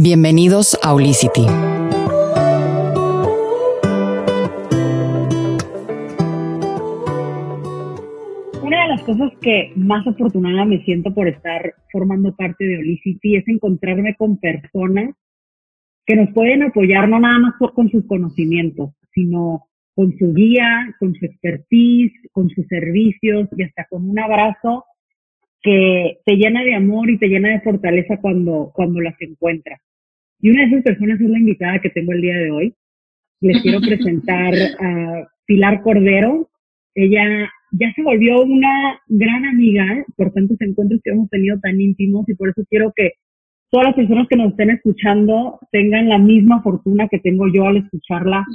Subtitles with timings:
[0.00, 1.40] Bienvenidos a Olicity.
[8.62, 13.38] Una de las cosas que más afortunada me siento por estar formando parte de Olicity
[13.38, 15.16] es encontrarme con personas
[16.06, 21.12] que nos pueden apoyar no nada más con sus conocimientos, sino con su guía, con
[21.16, 24.84] su expertise, con sus servicios y hasta con un abrazo
[25.60, 29.80] que te llena de amor y te llena de fortaleza cuando, cuando las encuentras.
[30.40, 32.74] Y una de esas personas es la invitada que tengo el día de hoy.
[33.40, 36.48] Les quiero presentar a Pilar Cordero.
[36.94, 42.28] Ella ya se volvió una gran amiga por tantos encuentros que hemos tenido tan íntimos
[42.28, 43.12] y por eso quiero que
[43.70, 47.78] todas las personas que nos estén escuchando tengan la misma fortuna que tengo yo al
[47.78, 48.46] escucharla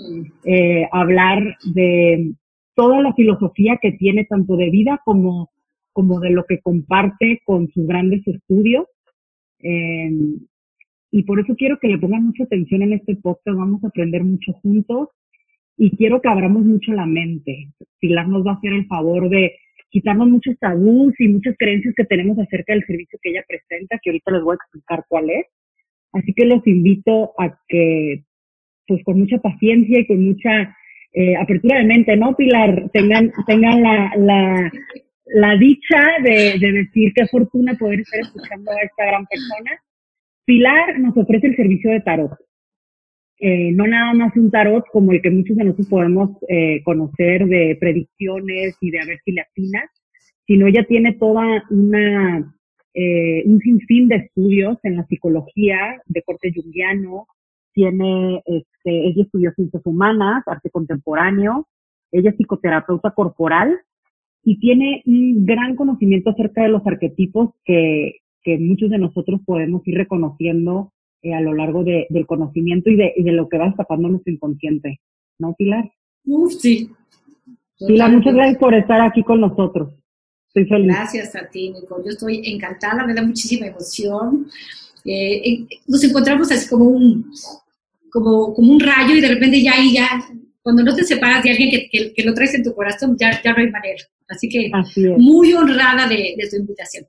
[0.44, 2.34] eh, hablar de
[2.76, 5.52] toda la filosofía que tiene tanto de vida como,
[5.92, 8.88] como de lo que comparte con sus grandes estudios.
[9.60, 10.10] Eh,
[11.14, 14.24] y por eso quiero que le pongan mucha atención en este podcast, vamos a aprender
[14.24, 15.10] mucho juntos
[15.78, 17.68] y quiero que abramos mucho la mente.
[18.00, 19.56] Pilar nos va a hacer el favor de
[19.92, 24.10] quitarnos muchos tabús y muchas creencias que tenemos acerca del servicio que ella presenta, que
[24.10, 25.46] ahorita les voy a explicar cuál es.
[26.14, 28.24] Así que los invito a que,
[28.88, 30.76] pues con mucha paciencia y con mucha
[31.14, 32.90] eh, apertura de mente, ¿no, Pilar?
[32.92, 34.72] Tengan, tengan la, la,
[35.26, 39.80] la dicha de, de decir qué fortuna poder estar escuchando a esta gran persona
[40.46, 42.32] Pilar nos ofrece el servicio de tarot.
[43.40, 47.46] Eh, no nada más un tarot como el que muchos de nosotros podemos eh, conocer
[47.46, 49.90] de predicciones y de a ver si le atinas,
[50.46, 52.54] sino ella tiene toda una
[52.94, 57.26] eh, un sinfín de estudios en la psicología de corte junguiano,
[57.74, 61.68] tiene, este, ella estudió ciencias humanas, arte contemporáneo,
[62.12, 63.80] ella es psicoterapeuta corporal
[64.44, 69.82] y tiene un gran conocimiento acerca de los arquetipos que, que muchos de nosotros podemos
[69.88, 73.68] ir reconociendo eh, a lo largo de, del conocimiento y de, de, lo que va
[73.68, 75.00] escapando nuestro inconsciente.
[75.40, 75.92] ¿No, Pilar?
[76.26, 76.90] Uf, sí.
[77.80, 79.94] Pilar, muchas gracias por estar aquí con nosotros.
[80.48, 80.88] Estoy feliz.
[80.88, 82.02] Gracias a ti, Nico.
[82.04, 84.48] Yo estoy encantada, me da muchísima emoción.
[85.06, 87.32] Eh, nos encontramos así como un,
[88.12, 90.08] como, como un rayo y de repente ya ahí ya,
[90.62, 93.42] cuando no te separas de alguien que, que, que lo traes en tu corazón, ya,
[93.42, 94.04] ya no hay manera.
[94.28, 94.72] Así que
[95.18, 97.06] muy honrada de, de tu invitación.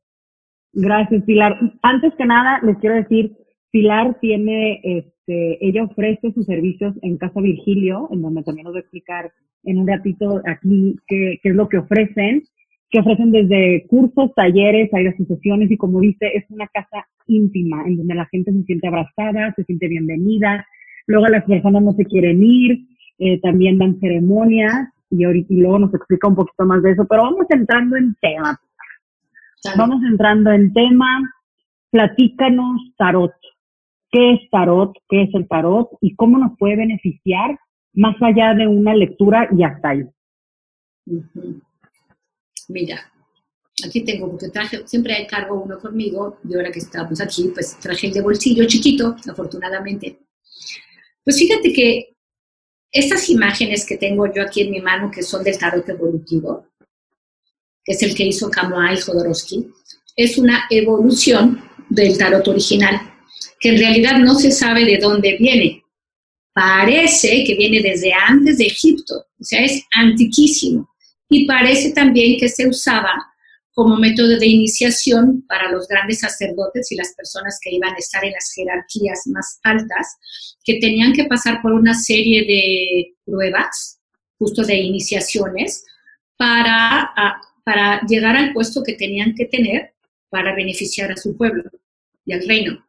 [0.75, 1.59] Gracias, Pilar.
[1.83, 3.33] Antes que nada, les quiero decir,
[3.71, 8.79] Pilar tiene, este, ella ofrece sus servicios en Casa Virgilio, en donde también nos va
[8.79, 9.33] a explicar
[9.65, 12.43] en un ratito aquí qué, qué es lo que ofrecen,
[12.91, 17.97] que ofrecen desde cursos, talleres, hay asociaciones y como dice, es una casa íntima, en
[17.97, 20.67] donde la gente se siente abrazada, se siente bienvenida,
[21.07, 22.87] luego las personas no se quieren ir,
[23.19, 27.07] eh, también dan ceremonias y ahorita y luego nos explica un poquito más de eso,
[27.09, 28.59] pero vamos entrando en tema.
[29.77, 31.35] Vamos entrando en tema.
[31.91, 33.33] Platícanos tarot.
[34.11, 34.93] ¿Qué es tarot?
[35.09, 35.89] ¿Qué es el tarot?
[36.01, 37.59] ¿Y cómo nos puede beneficiar
[37.95, 40.05] más allá de una lectura y hasta ahí?
[42.69, 43.11] Mira,
[43.85, 47.79] aquí tengo, porque traje, siempre hay cargo uno conmigo, y ahora que estamos aquí, pues
[47.79, 50.21] traje el de bolsillo chiquito, afortunadamente.
[51.25, 52.17] Pues fíjate que
[52.91, 56.69] estas imágenes que tengo yo aquí en mi mano, que son del tarot evolutivo,
[57.85, 59.67] que es el que hizo Kamuai Jodorowsky,
[60.17, 63.01] es una evolución del tarot original,
[63.61, 65.83] que en realidad no se sabe de dónde viene.
[66.53, 70.89] Parece que viene desde antes de Egipto, o sea, es antiquísimo.
[71.29, 73.13] Y parece también que se usaba
[73.73, 78.25] como método de iniciación para los grandes sacerdotes y las personas que iban a estar
[78.25, 80.17] en las jerarquías más altas,
[80.65, 83.99] que tenían que pasar por una serie de pruebas,
[84.39, 85.85] justo de iniciaciones,
[86.37, 87.13] para
[87.65, 89.95] para llegar al puesto que tenían que tener
[90.29, 91.65] para beneficiar a su pueblo
[92.27, 92.85] y al reino.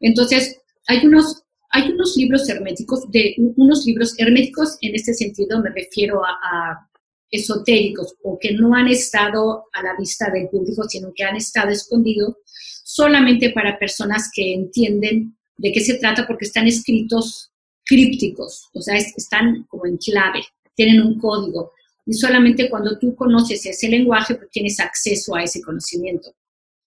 [0.00, 5.70] Entonces, hay unos, hay unos libros herméticos, de unos libros herméticos en este sentido me
[5.70, 6.84] refiero a,
[7.30, 11.68] esotéricos o que no han estado a la vista del público, sino que han estado
[11.68, 12.36] escondidos
[12.84, 17.52] solamente para personas que entienden de qué se trata porque están escritos
[17.84, 20.40] crípticos, o sea, están como en clave,
[20.74, 21.72] tienen un código
[22.08, 26.34] y solamente cuando tú conoces ese lenguaje, pues tienes acceso a ese conocimiento.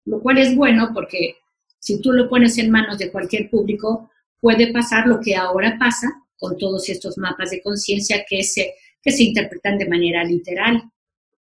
[0.04, 1.36] Lo cual es bueno porque
[1.78, 4.10] si tú lo pones en manos de cualquier público,
[4.40, 9.12] puede pasar lo que ahora pasa con todos estos mapas de conciencia que se, que
[9.12, 10.82] se interpretan de manera literal.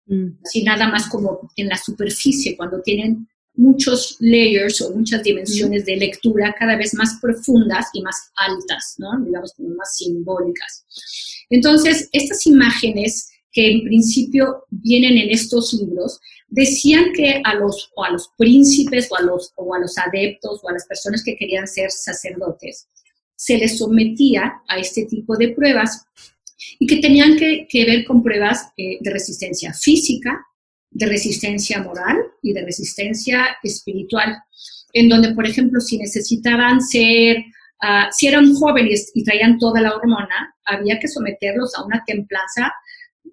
[0.05, 0.29] Mm.
[0.45, 5.87] Así nada más como en la superficie, cuando tienen muchos layers o muchas dimensiones mm.
[5.87, 9.19] de lectura cada vez más profundas y más altas, ¿no?
[9.25, 10.85] digamos como más simbólicas.
[11.49, 18.05] Entonces, estas imágenes que en principio vienen en estos libros, decían que a los, o
[18.05, 21.37] a los príncipes o a los, o a los adeptos o a las personas que
[21.37, 22.89] querían ser sacerdotes,
[23.37, 26.05] se les sometía a este tipo de pruebas
[26.79, 30.45] y que tenían que, ver con pruebas eh, de resistencia física,
[30.91, 34.37] de resistencia moral y de resistencia espiritual,
[34.93, 37.39] en donde, por ejemplo, si necesitaban ser,
[37.83, 42.73] uh, si eran jóvenes y traían toda la hormona, había que someterlos a una templanza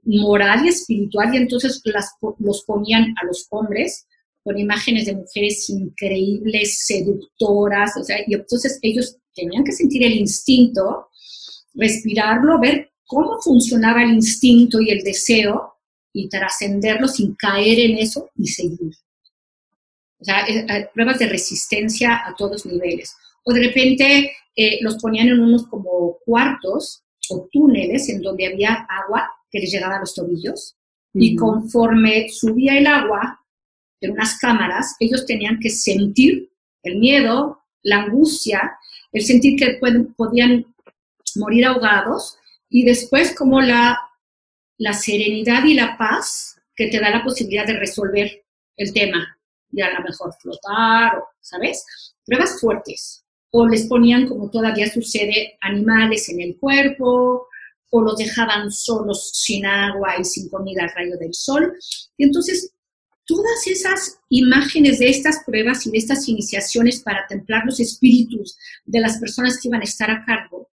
[0.08, 1.82] moral y espiritual y entonces
[2.40, 4.08] los ponían a los hombres
[4.44, 10.14] con imágenes de mujeres increíbles, seductoras, o sea, y entonces ellos tenían que sentir el
[10.14, 11.10] instinto,
[11.74, 15.74] respirarlo, ver cómo funcionaba el instinto y el deseo
[16.14, 18.94] y trascenderlo sin caer en eso y seguir.
[20.20, 23.16] O sea, eh, pruebas de resistencia a todos niveles.
[23.44, 28.88] O de repente eh, los ponían en unos como cuartos o túneles en donde había
[28.90, 30.76] agua que les llegaba a los tobillos
[31.14, 33.44] y conforme subía el agua
[34.02, 36.52] en unas cámaras, ellos tenían que sentir
[36.84, 38.78] el miedo, la angustia,
[39.12, 39.80] el sentir que
[40.16, 40.66] podían
[41.36, 42.38] morir ahogados
[42.70, 43.98] y después como la,
[44.78, 48.46] la serenidad y la paz que te da la posibilidad de resolver
[48.78, 49.38] el tema,
[49.72, 51.84] y a lo mejor flotar, ¿sabes?
[52.26, 53.26] Pruebas fuertes.
[53.52, 57.48] O les ponían, como todavía sucede, animales en el cuerpo,
[57.90, 61.74] o los dejaban solos sin agua y sin comida al rayo del sol.
[62.18, 62.72] Y entonces,
[63.26, 69.00] todas esas imágenes de estas pruebas y de estas iniciaciones para templar los espíritus de
[69.00, 70.70] las personas que iban a estar a cargo,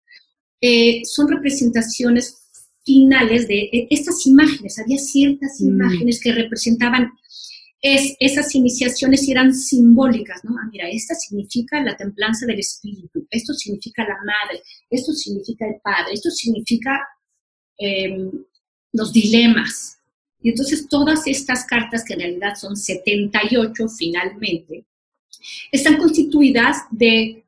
[0.61, 2.37] eh, son representaciones
[2.85, 4.79] finales de e, estas imágenes.
[4.79, 5.67] Había ciertas mm.
[5.67, 7.11] imágenes que representaban
[7.81, 10.55] es, esas iniciaciones eran simbólicas, ¿no?
[10.57, 15.81] Ah, mira, esta significa la templanza del espíritu, esto significa la madre, esto significa el
[15.81, 16.99] padre, esto significa
[17.77, 18.31] em,
[18.93, 19.97] los dilemas.
[20.41, 24.85] Y entonces todas estas cartas, que en realidad son 78 finalmente,
[25.71, 27.43] están constituidas de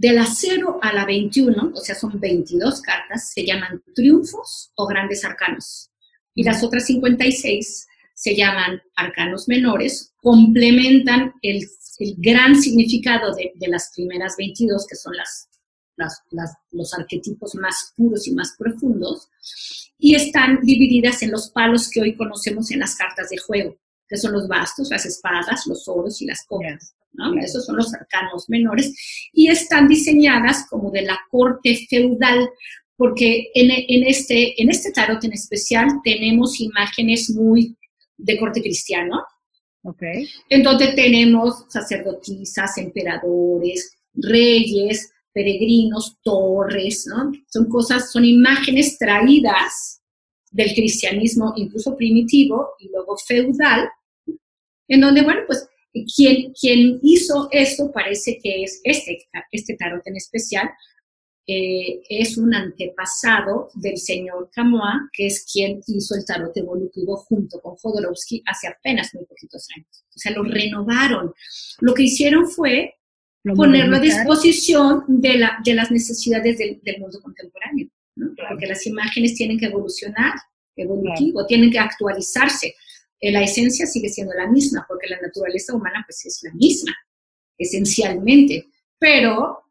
[0.00, 4.86] de la 0 a la 21, o sea, son 22 cartas, se llaman triunfos o
[4.86, 5.90] grandes arcanos.
[6.34, 7.86] Y las otras 56
[8.20, 11.66] se llaman arcanos menores, complementan el,
[12.18, 15.48] gran significado de, las primeras 22, que son las,
[16.70, 19.30] los arquetipos más puros y más profundos,
[19.98, 24.18] y están divididas en los palos que hoy conocemos en las cartas de juego, que
[24.18, 26.94] son los bastos, las espadas, los oros y las copas.
[27.42, 28.94] Esos son los arcanos menores
[29.32, 32.50] y están diseñadas como de la corte feudal,
[32.96, 37.76] porque en, este, en este tarot en especial tenemos imágenes muy
[38.22, 39.22] de corte cristiano,
[39.82, 40.28] okay.
[40.48, 47.32] en donde tenemos sacerdotisas, emperadores, reyes, peregrinos, torres, ¿no?
[47.46, 50.02] Son cosas, son imágenes traídas
[50.50, 53.88] del cristianismo incluso primitivo y luego feudal,
[54.88, 55.68] en donde, bueno, pues
[56.16, 60.68] quien, quien hizo esto parece que es este, este tarot en especial,
[61.46, 67.60] eh, es un antepasado del señor Camois, que es quien hizo el tarot evolutivo junto
[67.60, 70.04] con Jodorowsky hace apenas muy poquitos años.
[70.14, 71.34] O sea, lo renovaron.
[71.80, 72.94] Lo que hicieron fue
[73.56, 79.58] ponerlo a disposición de, la, de las necesidades del, mundo contemporáneo, porque las imágenes tienen
[79.58, 80.34] que evolucionar,
[80.76, 82.74] evolutivo, tienen que actualizarse.
[83.18, 86.94] Eh, la esencia sigue siendo la misma, porque la naturaleza humana pues es la misma,
[87.58, 89.64] esencialmente, pero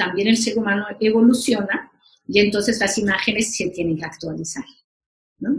[0.00, 1.90] también el ser humano evoluciona
[2.26, 4.64] y entonces las imágenes se tienen que actualizar,
[5.38, 5.50] ¿no?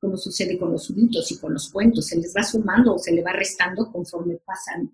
[0.00, 3.12] Como, sucede con los mitos y con los cuentos, se les va sumando o se
[3.12, 4.90] le va restando conforme pasan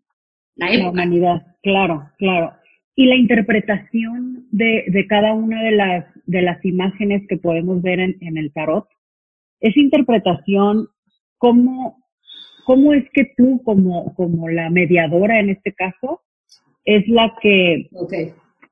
[0.57, 0.83] la época.
[0.83, 2.55] La humanidad, claro, claro.
[2.97, 8.01] Y la interpretación de, de cada una de las, de las imágenes que podemos ver
[8.01, 8.89] en, en el tarot,
[9.61, 10.89] esa interpretación
[11.39, 12.03] ¿cómo,
[12.65, 16.23] cómo es que tú, como, como la mediadora en este caso,
[16.85, 17.91] es la que,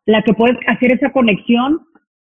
[0.06, 1.86] la que puedes hacer esa conexión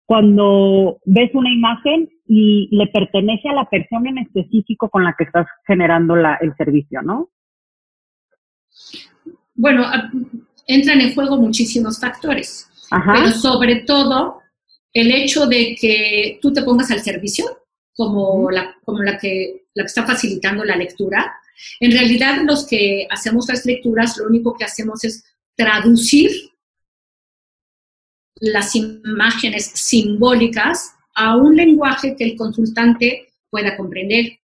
[0.06, 5.24] cuando ves una imagen y le pertenece a la persona en específico con la que
[5.24, 7.30] estás generando la, el servicio, ¿no?
[9.56, 9.86] Bueno,
[10.68, 14.42] entran en juego muchísimos factores, pero sobre todo
[14.92, 17.46] el hecho de que tú te pongas al servicio
[17.96, 21.36] como la, como la que la que está facilitando la lectura.
[21.80, 25.24] En realidad, los que hacemos las lecturas, lo único que hacemos es
[25.56, 26.32] traducir
[28.44, 34.40] las imágenes simbólicas a un lenguaje que el consultante pueda comprender,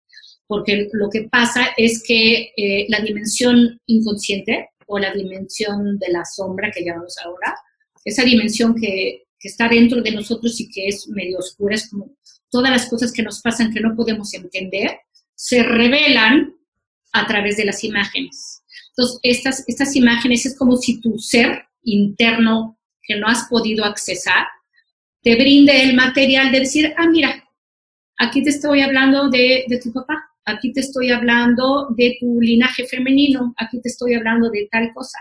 [0.46, 6.24] porque lo que pasa es que eh, la dimensión inconsciente o la dimensión de la
[6.24, 7.56] sombra que llamamos ahora,
[8.04, 12.16] esa dimensión que, que, está dentro de nosotros y que es medio oscura, es como
[12.50, 15.00] todas las cosas que nos pasan que no podemos entender,
[15.34, 16.54] se revelan
[17.12, 18.62] a través de las imágenes.
[18.90, 22.77] Entonces, estas, estas imágenes es como si tu ser interno
[23.08, 24.46] que no has podido accesar,
[25.22, 27.42] te brinde el material de decir, ah, mira,
[28.18, 32.86] aquí te estoy hablando de, de tu papá, aquí te estoy hablando de tu linaje
[32.86, 35.18] femenino, aquí te estoy hablando de tal cosa.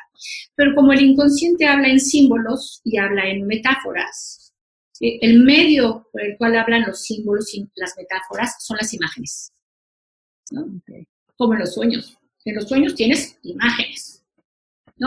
[0.55, 4.53] Pero como el inconsciente habla en símbolos y habla en metáforas,
[4.99, 9.53] el medio por el cual hablan los símbolos y las metáforas son las imágenes.
[11.35, 12.17] Como en los sueños.
[12.45, 14.16] En los sueños tienes imágenes.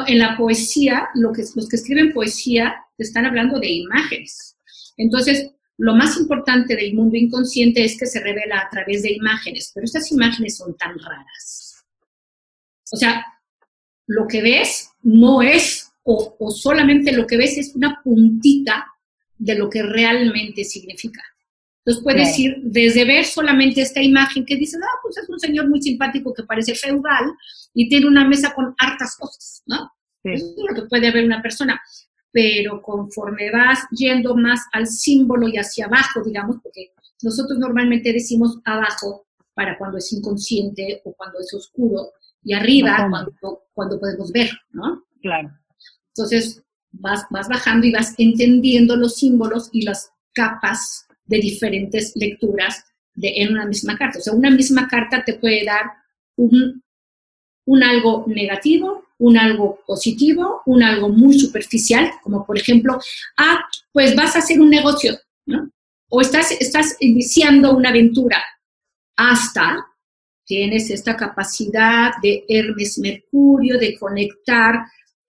[0.06, 4.56] En la poesía, lo que, los que escriben poesía están hablando de imágenes.
[4.96, 9.72] Entonces, lo más importante del mundo inconsciente es que se revela a través de imágenes,
[9.74, 11.84] pero estas imágenes son tan raras.
[12.92, 13.24] O sea,
[14.06, 18.86] lo que ves no es, o, solamente lo que ves es una puntita
[19.38, 21.22] de lo que realmente significa.
[21.84, 25.68] Entonces puedes ir desde ver solamente esta imagen que dices, ah, pues es un señor
[25.68, 27.32] muy simpático que parece feudal
[27.72, 29.90] y tiene una mesa con hartas cosas, ¿no?
[30.22, 31.80] Eso es lo que puede ver una persona
[32.32, 38.58] pero conforme vas yendo más al símbolo y hacia abajo, digamos, porque nosotros normalmente decimos
[38.64, 44.50] abajo para cuando es inconsciente o cuando es oscuro, y arriba cuando, cuando podemos ver,
[44.70, 45.04] ¿no?
[45.20, 45.50] Claro.
[46.14, 52.84] Entonces, vas, vas bajando y vas entendiendo los símbolos y las capas de diferentes lecturas
[53.22, 54.18] en una misma carta.
[54.18, 55.84] O sea, una misma carta te puede dar
[56.36, 56.82] un,
[57.66, 62.98] un algo negativo, un algo positivo, un algo muy superficial, como por ejemplo,
[63.36, 63.60] ah,
[63.92, 65.70] pues vas a hacer un negocio, ¿no?
[66.08, 68.42] O estás, estás iniciando una aventura,
[69.16, 69.86] hasta
[70.44, 74.74] tienes esta capacidad de Hermes Mercurio, de conectar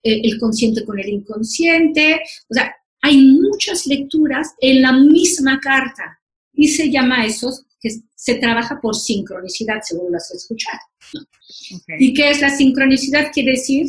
[0.02, 2.20] eh, el consciente con el inconsciente.
[2.50, 6.20] O sea, hay muchas lecturas en la misma carta
[6.52, 10.78] y se llama eso que se trabaja por sincronicidad, según lo has escuchado.
[11.98, 13.32] ¿Y qué es la sincronicidad?
[13.32, 13.88] Quiere decir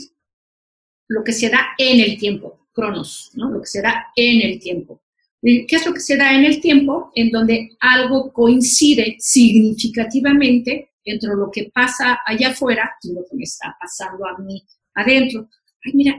[1.08, 3.52] lo que se da en el tiempo, cronos, ¿no?
[3.52, 5.04] Lo que se da en el tiempo.
[5.42, 7.12] ¿Qué es lo que se da en el tiempo?
[7.14, 13.44] En donde algo coincide significativamente entre lo que pasa allá afuera y lo que me
[13.44, 14.64] está pasando a mí
[14.96, 15.50] adentro.
[15.84, 16.16] Ay, mira,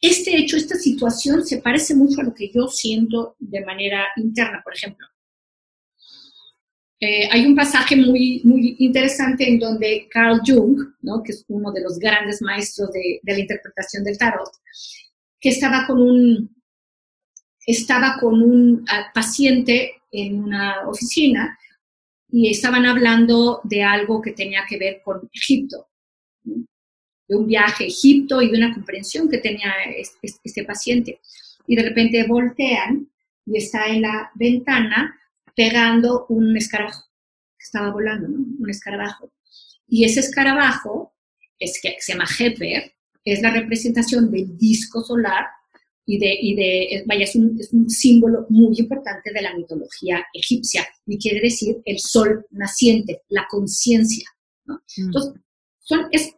[0.00, 4.60] este hecho, esta situación se parece mucho a lo que yo siento de manera interna,
[4.64, 5.06] por ejemplo.
[7.02, 11.22] Eh, hay un pasaje muy, muy interesante en donde Carl Jung, ¿no?
[11.22, 14.50] que es uno de los grandes maestros de, de, la interpretación del tarot,
[15.40, 16.62] que estaba con un,
[17.66, 21.58] estaba con un ah, paciente en una oficina
[22.28, 25.88] y estaban hablando de algo que tenía que ver con Egipto,
[27.30, 31.20] de un viaje a Egipto y de una comprensión que tenía este, este paciente.
[31.66, 33.08] Y de repente voltean
[33.46, 35.16] y está en la ventana
[35.54, 37.04] pegando un escarabajo
[37.56, 39.32] que estaba volando, un escarabajo.
[39.86, 41.14] Y ese escarabajo,
[41.58, 42.92] es que se llama Hepper,
[43.24, 45.46] es la representación del disco solar
[46.06, 50.24] y de, y de vaya, es un, es un, símbolo muy importante de la mitología
[50.32, 54.28] egipcia y quiere decir el sol naciente, la conciencia.
[54.64, 54.82] ¿no?
[54.96, 55.04] Mm.
[55.04, 55.34] Entonces,
[55.78, 56.34] son, es,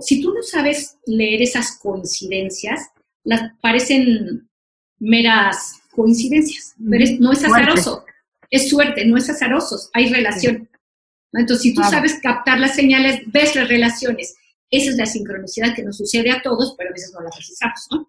[0.00, 2.90] si tú no sabes leer esas coincidencias,
[3.22, 4.48] las parecen
[4.98, 8.04] meras coincidencias, pero no es azaroso
[8.54, 10.68] es suerte, no es azaroso, hay relación.
[11.32, 14.36] Entonces, si tú sabes captar las señales, ves las relaciones.
[14.70, 17.88] Esa es la sincronicidad que nos sucede a todos, pero a veces no la precisamos,
[17.90, 18.06] ¿no?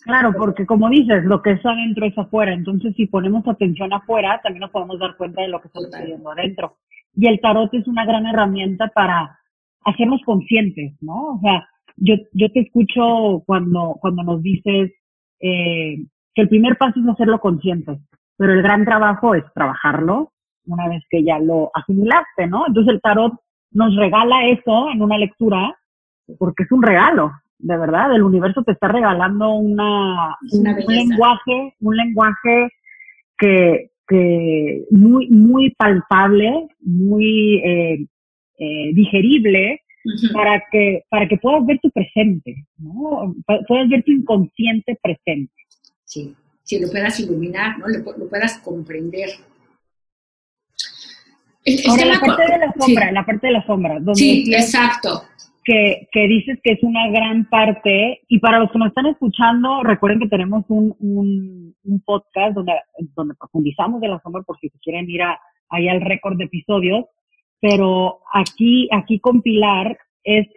[0.00, 2.54] Claro, porque como dices, lo que es adentro es afuera.
[2.54, 6.30] Entonces, si ponemos atención afuera, también nos podemos dar cuenta de lo que está sucediendo
[6.30, 6.78] adentro.
[7.14, 9.38] Y el tarot es una gran herramienta para
[9.84, 11.34] hacernos conscientes, ¿no?
[11.34, 14.92] O sea, yo, yo te escucho cuando, cuando nos dices
[15.40, 15.96] eh,
[16.34, 17.98] que el primer paso es hacerlo consciente
[18.36, 20.32] pero el gran trabajo es trabajarlo
[20.66, 22.66] una vez que ya lo asimilaste, ¿no?
[22.66, 23.34] Entonces el tarot
[23.72, 25.76] nos regala eso en una lectura
[26.38, 31.96] porque es un regalo, de verdad, el universo te está regalando una, un, lenguaje, un
[31.96, 32.70] lenguaje
[33.36, 38.06] que, que muy, muy palpable, muy eh,
[38.58, 39.80] eh, digerible,
[40.34, 43.34] para que, para que puedas ver tu presente, ¿no?
[43.66, 45.52] Puedas ver tu inconsciente presente.
[46.04, 46.34] Sí
[46.64, 47.86] si lo puedas iluminar, ¿no?
[47.86, 49.28] Lo, puedas comprender.
[51.88, 53.94] Ahora, la parte de la sombra, la parte de la sombra.
[54.00, 55.24] Donde sí, exacto.
[55.62, 59.82] Que, que, dices que es una gran parte, y para los que nos están escuchando,
[59.82, 62.72] recuerden que tenemos un, un, un podcast donde,
[63.14, 65.38] donde profundizamos de la sombra por si quieren ir a,
[65.70, 67.06] ahí al récord de episodios,
[67.64, 70.48] pero aquí, aquí con Pilar es,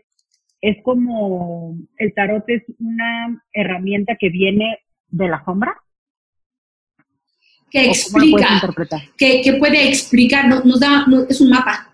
[0.60, 5.74] es como, el tarot es una herramienta que viene de la sombra,
[7.72, 8.62] que explica,
[9.18, 11.94] que, que, puede explicar, nos, da, es un mapa.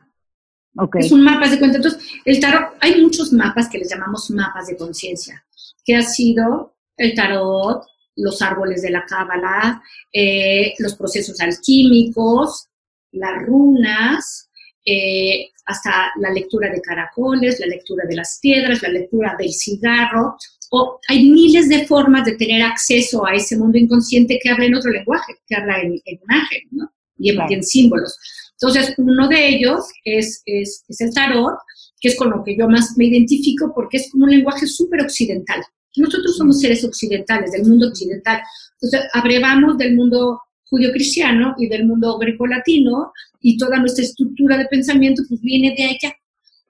[0.95, 1.77] Es un mapa de cuenta.
[1.77, 5.45] Entonces, el tarot, hay muchos mapas que les llamamos mapas de conciencia,
[5.85, 9.79] que ha sido el tarot, los árboles de la cábala,
[10.11, 12.67] eh, los procesos alquímicos,
[13.11, 14.49] las runas,
[14.85, 20.35] eh, hasta la lectura de caracoles, la lectura de las piedras, la lectura del cigarro.
[20.71, 24.75] O hay miles de formas de tener acceso a ese mundo inconsciente que habla en
[24.75, 26.91] otro lenguaje, que habla en, imagen, ¿no?
[27.17, 28.17] Y en, símbolos.
[28.59, 31.57] Entonces, uno de ellos es, es, es, el tarot,
[32.01, 35.01] que es con lo que yo más me identifico porque es como un lenguaje súper
[35.01, 35.63] occidental.
[35.95, 38.41] Nosotros somos seres occidentales, del mundo occidental.
[38.81, 45.23] Entonces, abrevamos del mundo judío-cristiano y del mundo greco-latino y toda nuestra estructura de pensamiento
[45.27, 46.15] pues viene de allá.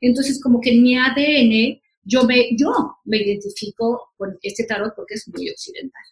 [0.02, 2.72] Entonces, como que en mi ADN yo me, yo
[3.06, 6.04] me identifico con este tarot porque es muy occidental.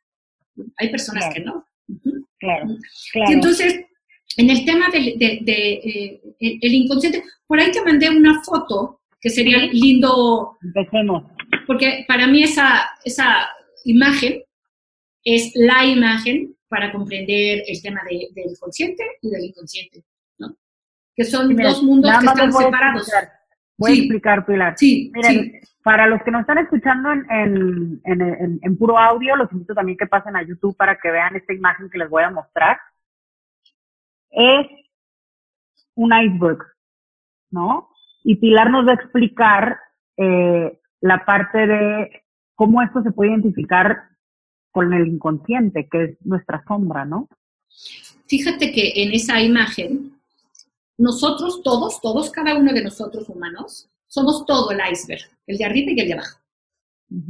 [0.77, 1.65] Hay personas que no.
[2.39, 2.67] Claro,
[3.11, 3.31] claro.
[3.31, 3.85] entonces,
[4.37, 9.29] en el tema del de, eh, el inconsciente, por ahí te mandé una foto que
[9.29, 10.57] sería lindo.
[10.63, 11.23] Empecemos.
[11.67, 13.49] Porque para mí esa, esa
[13.83, 14.43] imagen
[15.23, 20.05] es la imagen para comprender el tema del consciente y del inconsciente,
[20.39, 20.55] ¿no?
[21.13, 23.11] Que son dos mundos que están separados.
[23.77, 24.75] Voy a explicar, Pilar.
[24.77, 29.73] Sí, Miren, para los que nos están escuchando en, en, en, puro audio, los invito
[29.73, 32.79] también que pasen a YouTube para que vean esta imagen que les voy a mostrar.
[34.29, 34.67] Es
[35.95, 36.59] un iceberg,
[37.49, 37.89] ¿no?
[38.23, 39.77] Y Pilar nos va a explicar
[40.15, 42.23] eh, la parte de
[42.55, 44.10] cómo esto se puede identificar
[44.71, 47.27] con el inconsciente, que es nuestra sombra, ¿no?
[48.27, 50.19] Fíjate que en esa imagen,
[50.97, 55.91] nosotros todos, todos, cada uno de nosotros humanos, somos todo el iceberg, el de arriba
[55.91, 56.39] y el de abajo.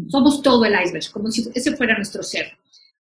[0.09, 2.57] Somos todo el iceberg, como si ese fuera nuestro ser.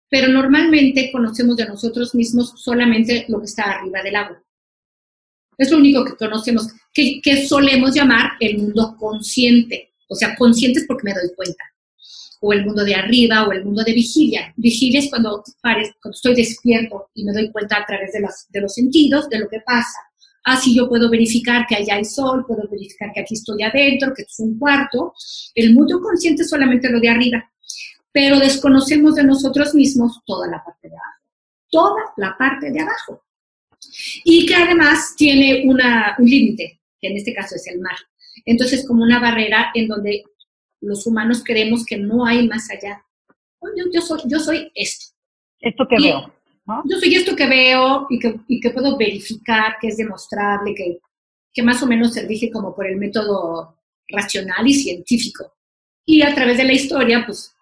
[0.10, 4.44] Pero normalmente conocemos de nosotros mismos solamente lo que está arriba del agua.
[5.58, 9.94] Es lo único que conocemos, que, que solemos llamar el mundo consciente.
[10.10, 11.64] O sea, consciente es porque me doy cuenta
[12.42, 14.54] o el mundo de arriba o el mundo de vigilia.
[14.56, 15.44] Vigilia es cuando,
[16.12, 19.50] estoy despierto y me doy cuenta a través de, las, de los sentidos de lo
[19.50, 19.98] que pasa.
[20.44, 24.22] Así yo puedo verificar que allá hay sol, puedo verificar que aquí estoy adentro, que
[24.22, 25.14] es un cuarto.
[25.56, 27.52] El mundo consciente es solamente lo de arriba,
[28.12, 31.22] pero desconocemos de nosotros mismos toda la parte de abajo.
[31.72, 33.24] Toda la parte de abajo.
[34.24, 37.98] Y que además tiene una, un límite, que en este caso es el mar.
[38.46, 40.24] Entonces, como una barrera en donde
[40.86, 43.04] los humanos creemos que no hay más allá.
[43.92, 45.16] Yo, soy, yo soy esto.
[45.60, 46.34] Esto que veo.
[46.86, 51.00] Yo soy esto que veo y que, y que puedo verificar, que es demostrable, que,
[51.54, 53.78] que más o menos se rige como por el método
[54.10, 55.54] racional y científico.
[56.06, 57.56] Y a través de la historia, pues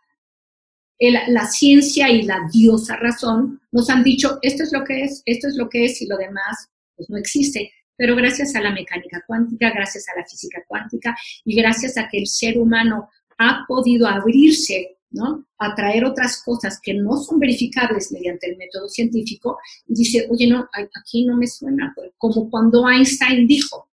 [0.99, 5.47] la ciencia y la diosa razón nos han dicho, esto es lo que es, esto
[5.47, 9.23] es lo que es y lo demás pues no existe pero gracias a la mecánica
[9.25, 14.07] cuántica, gracias a la física cuántica y gracias a que el ser humano ha podido
[14.07, 15.45] abrirse ¿no?
[15.59, 20.47] a traer otras cosas que no son verificables mediante el método científico, y dice, oye,
[20.47, 23.89] no, aquí no me suena, como cuando Einstein dijo,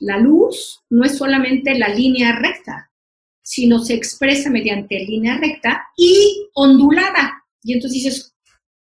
[0.00, 2.90] la luz no es solamente la línea recta,
[3.42, 7.44] sino se expresa mediante línea recta y ondulada.
[7.62, 8.34] Y entonces dices,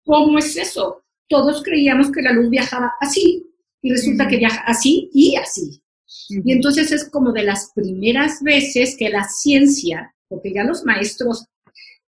[0.06, 1.04] ¿cómo es eso?
[1.28, 3.51] Todos creíamos que la luz viajaba así,
[3.82, 5.82] y resulta que viaja así y así.
[6.30, 11.48] Y entonces es como de las primeras veces que la ciencia, porque ya los maestros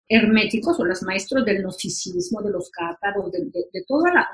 [0.07, 4.27] herméticos o los maestros del gnosticismo, de los cátaros, de, toda la,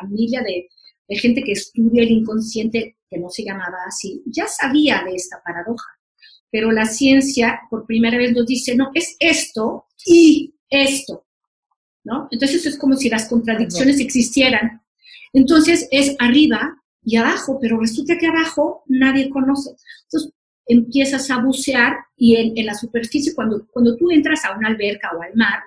[0.00, 0.68] familia de,
[1.08, 5.40] de, gente que estudia el inconsciente, que no se llamaba así, ya sabía de esta
[5.44, 5.88] paradoja.
[6.50, 11.26] Pero la ciencia por primera vez nos dice, no, es esto y esto.
[12.04, 12.28] ¿no?
[12.30, 14.82] Entonces es como si las contradicciones existieran.
[15.32, 19.70] Entonces es arriba y abajo, pero resulta que abajo nadie conoce.
[20.04, 20.32] Entonces
[20.66, 25.22] empiezas a bucear y en, la superficie, cuando, cuando tú entras a una alberca o
[25.22, 25.60] al mar,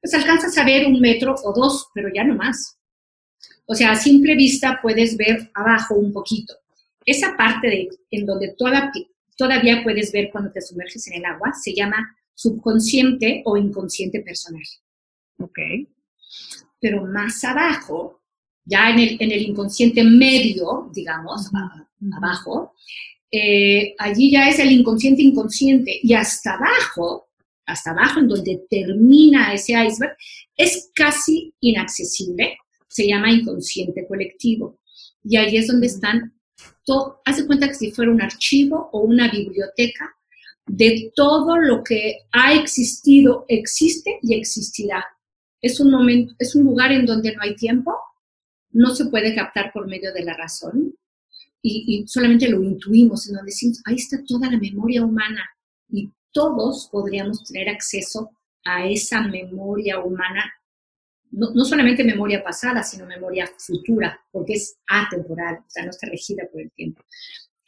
[0.00, 2.78] pues alcanzas a ver un metro o dos, pero ya no más.
[3.66, 6.54] O sea, a simple vista puedes ver abajo un poquito.
[7.04, 8.90] Esa parte de, en donde toda,
[9.36, 14.62] todavía puedes ver cuando te sumerges en el agua se llama subconsciente o inconsciente personal.
[15.38, 15.58] Ok.
[16.80, 18.17] Pero más abajo
[18.68, 21.50] ya en el, en el inconsciente medio, digamos,
[22.12, 22.74] abajo,
[23.30, 27.28] eh, allí ya es el inconsciente inconsciente y hasta abajo,
[27.66, 30.16] hasta abajo en donde termina ese iceberg,
[30.56, 34.78] es casi inaccesible, se llama inconsciente colectivo.
[35.24, 36.34] Y ahí es donde están,
[36.84, 40.14] todo, hace cuenta que si fuera un archivo o una biblioteca
[40.66, 45.04] de todo lo que ha existido, existe y existirá.
[45.60, 47.94] Es un momento, es un lugar en donde no hay tiempo,
[48.70, 50.94] no se puede captar por medio de la razón
[51.60, 55.44] y, solamente lo intuimos, en donde decimos, ahí está toda la memoria humana
[55.88, 58.30] y todos podríamos tener acceso
[58.64, 60.52] a esa memoria humana,
[61.30, 66.08] no, no, solamente memoria pasada, sino memoria futura, porque es atemporal, o sea, no está
[66.08, 67.02] regida por el tiempo.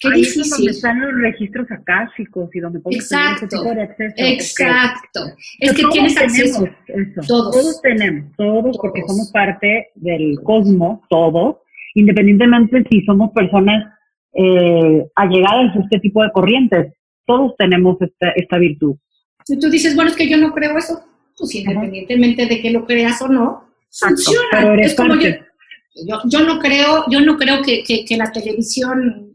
[0.00, 0.42] Qué Ahí difícil.
[0.42, 4.14] es donde están los registros acásicos y donde podemos tener ese tipo de acceso.
[4.16, 5.20] Exacto.
[5.58, 6.66] Es que tienes acceso.
[6.86, 7.20] Eso.
[7.28, 7.54] Todos.
[7.54, 11.56] Todos tenemos, todos, porque somos parte del cosmos, todos,
[11.94, 13.92] independientemente si somos personas
[14.32, 16.94] eh, allegadas a este tipo de corrientes.
[17.26, 18.96] Todos tenemos esta, esta virtud.
[19.44, 21.04] Si tú dices, bueno, es que yo no creo eso,
[21.36, 24.74] pues independientemente de que lo creas o no, funciona.
[24.80, 29.34] es como yo, yo, no creo, yo no creo que, que la televisión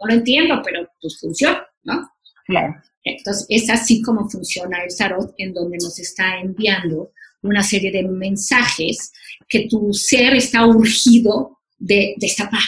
[0.00, 2.10] no lo entiendo, pero pues funciona, ¿no?
[2.46, 2.74] Claro.
[3.02, 8.02] Entonces, es así como funciona el tarot, en donde nos está enviando una serie de
[8.02, 9.12] mensajes
[9.48, 12.60] que tu ser está urgido de destapar,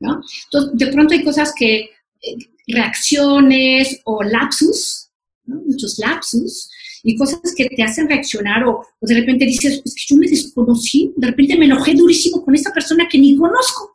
[0.00, 0.20] ¿no?
[0.44, 2.36] Entonces, de pronto hay cosas que, eh,
[2.66, 5.10] reacciones o lapsus,
[5.44, 6.68] muchos lapsus,
[7.04, 10.28] y cosas que te hacen reaccionar o, o, de repente dices, es que yo me
[10.28, 13.92] desconocí, de repente me enojé durísimo con esta persona que ni conozco.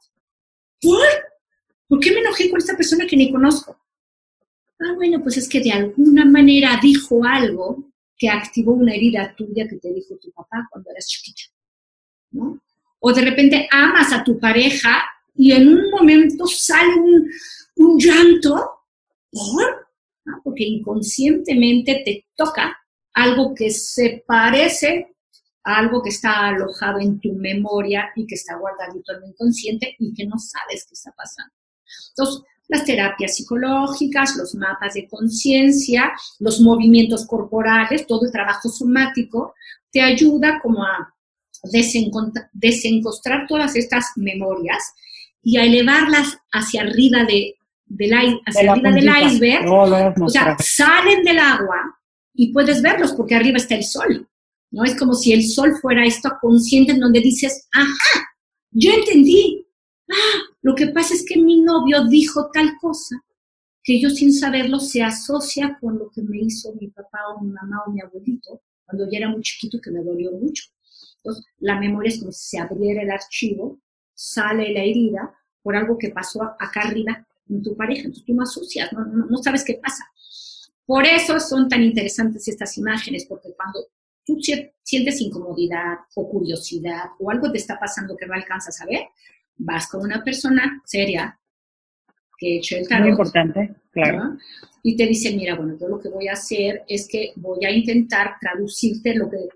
[0.82, 1.08] ¿Por?
[1.88, 3.80] ¿Por qué me enojé con esta persona que ni conozco?
[4.80, 9.68] Ah, bueno, pues es que de alguna manera dijo algo que activó una herida tuya
[9.68, 11.44] que te dijo tu papá cuando eras chiquita.
[12.32, 12.62] ¿no?
[13.00, 15.04] O de repente amas a tu pareja
[15.36, 16.94] y en un momento sale
[17.76, 18.84] un, llanto,
[19.32, 19.88] ¿por?
[20.44, 22.76] porque inconscientemente te toca
[23.14, 25.16] algo que se parece
[25.64, 29.96] a algo que está alojado en tu memoria y que está guardadito en el inconsciente
[30.00, 31.54] y que no sabes qué está pasando.
[32.10, 39.54] Entonces, las terapias psicológicas, los mapas de conciencia, los movimientos corporales, todo el trabajo somático,
[39.92, 41.14] te ayuda como a
[42.54, 44.84] desencostrar todas estas memorias
[45.42, 48.14] y a elevarlas hacia arriba, de, del,
[48.46, 49.66] hacia arriba del iceberg.
[49.72, 51.80] o sea, salen del agua
[52.34, 54.28] y puedes verlos porque arriba está el sol.
[54.72, 54.84] ¿no?
[54.84, 58.28] Es como si el sol fuera esto consciente en donde dices, ajá,
[58.72, 59.66] yo entendí,
[60.12, 63.24] ah, lo que pasa es que mi novio dijo tal cosa
[63.84, 67.52] que yo sin saberlo se asocia con lo que me hizo mi papá o mi
[67.52, 70.66] mamá o mi abuelito cuando yo era muy chiquito que me dolió mucho.
[71.18, 73.80] Entonces, la memoria es como si se abriera el archivo,
[74.14, 78.02] sale la herida por algo que pasó acá arriba en tu pareja.
[78.02, 80.04] Entonces tú no asocias, no, no sabes qué pasa.
[80.86, 83.88] Por eso son tan interesantes estas imágenes, porque cuando
[84.26, 84.40] tú
[84.84, 89.08] sientes incomodidad o curiosidad o algo te está pasando que no alcanzas a ver,
[89.58, 91.38] vas con una persona seria
[92.38, 93.04] que hecho el tarot.
[93.04, 94.38] Muy importante, claro.
[94.84, 97.72] Y te dice, mira, bueno, yo lo que voy a hacer es que voy a
[97.72, 99.50] intentar traducirte lo que,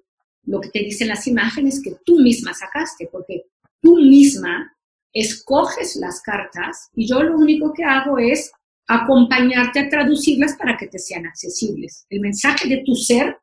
[0.45, 3.45] lo que te dicen las imágenes que tú misma sacaste, porque
[3.81, 4.75] tú misma
[5.13, 8.51] escoges las cartas y yo lo único que hago es
[8.87, 12.05] acompañarte a traducirlas para que te sean accesibles.
[12.09, 13.37] El mensaje de tu ser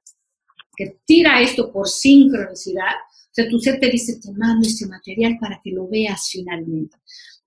[0.77, 2.95] que tira esto por sincronicidad
[3.47, 6.97] tu ser te dice, te mando ese material para que lo veas finalmente.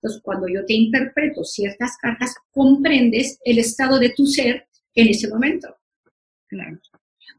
[0.02, 5.28] Entonces, cuando yo te interpreto ciertas cartas, comprendes el estado de tu ser en ese
[5.28, 5.68] momento.
[6.48, 6.78] Claro.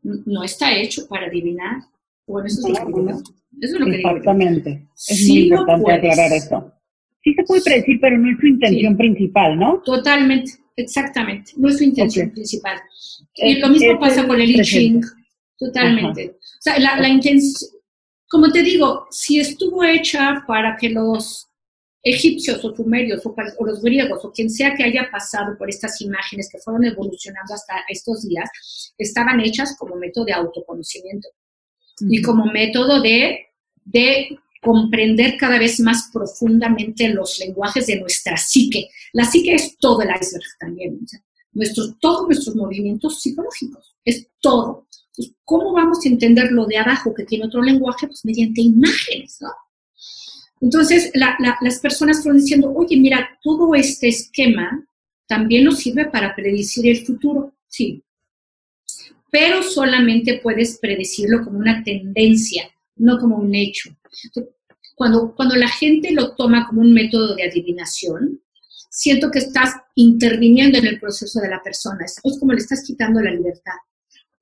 [0.01, 1.81] No está hecho para adivinar.
[2.25, 3.09] Bueno, eso es, lo, digo.
[3.09, 4.87] eso es lo que Exactamente.
[4.95, 6.73] Es muy importante aclarar eso.
[7.21, 9.81] Sí se puede predecir, pero no es su intención principal, ¿no?
[9.85, 11.51] Totalmente, exactamente.
[11.57, 12.79] No es su intención principal.
[13.35, 15.01] Y lo mismo pasa con el I Ching.
[15.57, 16.37] Totalmente.
[16.39, 17.71] O sea, la, la intención
[18.33, 21.47] como te digo, si estuvo hecha para que los
[22.01, 26.49] egipcios o sumerios o, los griegos o quien sea que haya pasado por estas imágenes
[26.51, 28.49] que fueron evolucionando hasta estos días,
[28.97, 31.29] estaban hechas como método de autoconocimiento
[31.99, 33.49] y como método de,
[33.85, 38.89] de comprender cada vez más profundamente los lenguajes de nuestra psique.
[39.11, 40.99] La psique es todo el iceberg también,
[41.51, 44.87] nuestros, todos nuestros movimientos psicológicos, es todo.
[45.43, 48.07] ¿Cómo vamos a entender lo de abajo que tiene otro lenguaje?
[48.07, 49.49] Pues mediante imágenes, ¿no?
[50.61, 54.87] Entonces, las personas fueron diciendo, oye, mira, todo este esquema
[55.27, 58.01] también nos sirve para predecir el futuro, sí,
[59.29, 63.89] pero solamente puedes predecirlo como una tendencia, no como un hecho.
[64.95, 68.39] Cuando, cuando la gente lo toma como un método de adivinación,
[68.89, 73.19] siento que estás interviniendo en el proceso de la persona, es como le estás quitando
[73.21, 73.73] la libertad.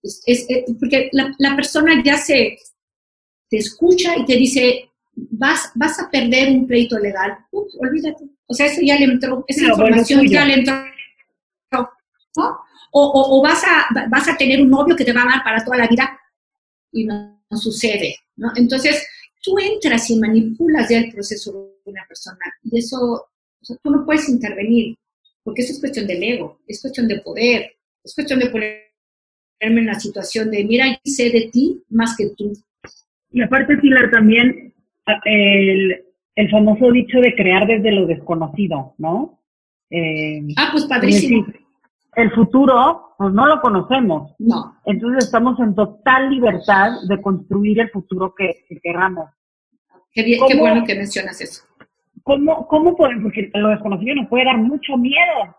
[0.03, 0.47] Es,
[0.79, 2.57] porque la, persona ya se
[3.49, 7.37] te escucha y te dice, vas, vas a perder un pleito legal.
[7.51, 8.25] olvídate.
[8.47, 10.83] O sea, eso ya le entró, esa información ya le entró.
[11.71, 12.59] ¿no?
[12.93, 15.63] O, o, vas, a, vas a tener un novio que te va a amar para
[15.63, 16.19] toda la vida
[16.91, 18.17] y no, sucede.
[18.35, 18.51] ¿no?
[18.55, 19.05] Entonces,
[19.41, 21.51] tú entras y manipulas ya el proceso
[21.85, 23.29] de una persona y eso,
[23.81, 24.97] tú no puedes intervenir,
[25.43, 28.49] porque eso es cuestión del ego, es cuestión de poder, es cuestión de
[29.61, 32.51] ponerme en la situación de, mira, yo sé de ti más que tú.
[33.31, 34.73] Y aparte, Pilar, también
[35.25, 36.03] el,
[36.35, 39.39] el famoso dicho de crear desde lo desconocido, ¿no?
[39.89, 41.45] Eh, ah, pues padrísimo.
[42.15, 44.33] el futuro, pues no lo conocemos.
[44.39, 44.77] No.
[44.85, 49.29] Entonces estamos en total libertad de construir el futuro que, queramos.
[50.13, 51.63] Qué, bien, qué bueno que mencionas eso.
[52.23, 53.23] ¿Cómo, cómo podemos?
[53.23, 55.55] Porque lo desconocido nos puede dar mucho miedo,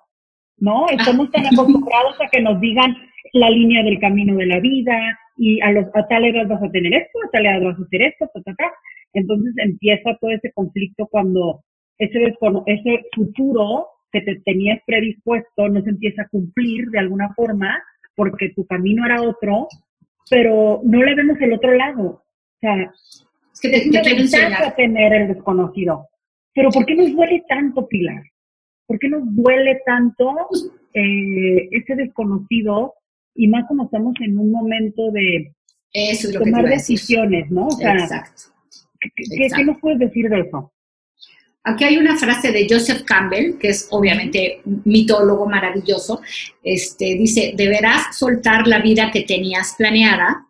[0.58, 0.88] ¿no?
[0.88, 2.96] Estamos tan acostumbrados a que nos digan
[3.32, 6.70] la línea del camino de la vida y a, los, a tal edad vas a
[6.70, 8.72] tener esto, a tal edad vas a hacer esto, ta, ta, ta.
[9.14, 11.62] Entonces empieza todo ese conflicto cuando
[11.98, 12.34] ese,
[12.66, 17.82] ese futuro que te tenías predispuesto no se empieza a cumplir de alguna forma
[18.14, 19.68] porque tu camino era otro,
[20.30, 22.02] pero no le vemos el otro lado.
[22.02, 26.08] O sea, es que te, te tener el desconocido.
[26.54, 28.22] Pero ¿por qué nos duele tanto, Pilar?
[28.92, 30.34] ¿Por qué nos duele tanto
[30.92, 32.92] eh, ese desconocido?
[33.34, 35.50] Y más como estamos en un momento de
[36.38, 37.68] tomar decisiones, ¿no?
[37.68, 38.42] O sea, Exacto.
[39.00, 40.74] ¿qué, ¿qué, nos puedes decir de eso?
[41.64, 46.20] Aquí hay una frase de Joseph Campbell, que es obviamente un mitólogo maravilloso.
[46.62, 50.48] Este, dice, deberás soltar la vida que tenías planeada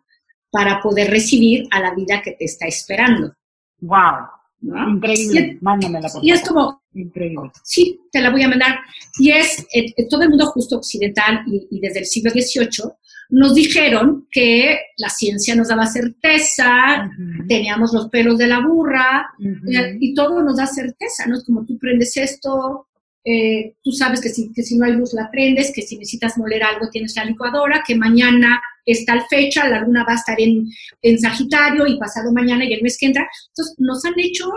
[0.51, 3.33] para poder recibir a la vida que te está esperando.
[3.79, 4.42] ¡Wow!
[4.63, 5.57] Increíble.
[5.61, 7.51] Mándamela, por Y es como, Increíble.
[7.63, 8.79] Sí, te la voy a mandar.
[9.19, 12.93] Y es, eh, eh, todo el mundo justo occidental y, y desde el siglo XVIII
[13.33, 17.09] nos dijeron que la ciencia nos daba certeza,
[17.47, 21.37] teníamos los pelos de la burra eh, y todo nos da certeza, ¿no?
[21.37, 22.87] Es como tú prendes esto,
[23.25, 26.37] eh, tú sabes que si, que si no hay luz la prendes, que si necesitas
[26.37, 30.39] moler algo tienes la licuadora, que mañana es tal fecha, la luna va a estar
[30.41, 30.69] en,
[31.01, 33.27] en Sagitario y pasado mañana y el mes que entra.
[33.49, 34.51] Entonces, nos han hecho,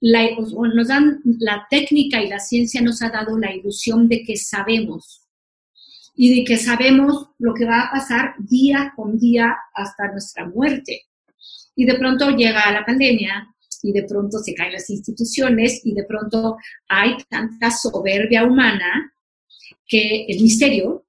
[0.00, 0.26] la,
[0.74, 5.22] nos dan la técnica y la ciencia nos ha dado la ilusión de que sabemos
[6.16, 11.02] y de que sabemos lo que va a pasar día con día hasta nuestra muerte.
[11.76, 13.53] Y de pronto llega la pandemia
[13.84, 16.56] y de pronto se caen las instituciones y de pronto
[16.88, 19.12] hay tanta soberbia humana
[19.86, 21.06] que el misterio,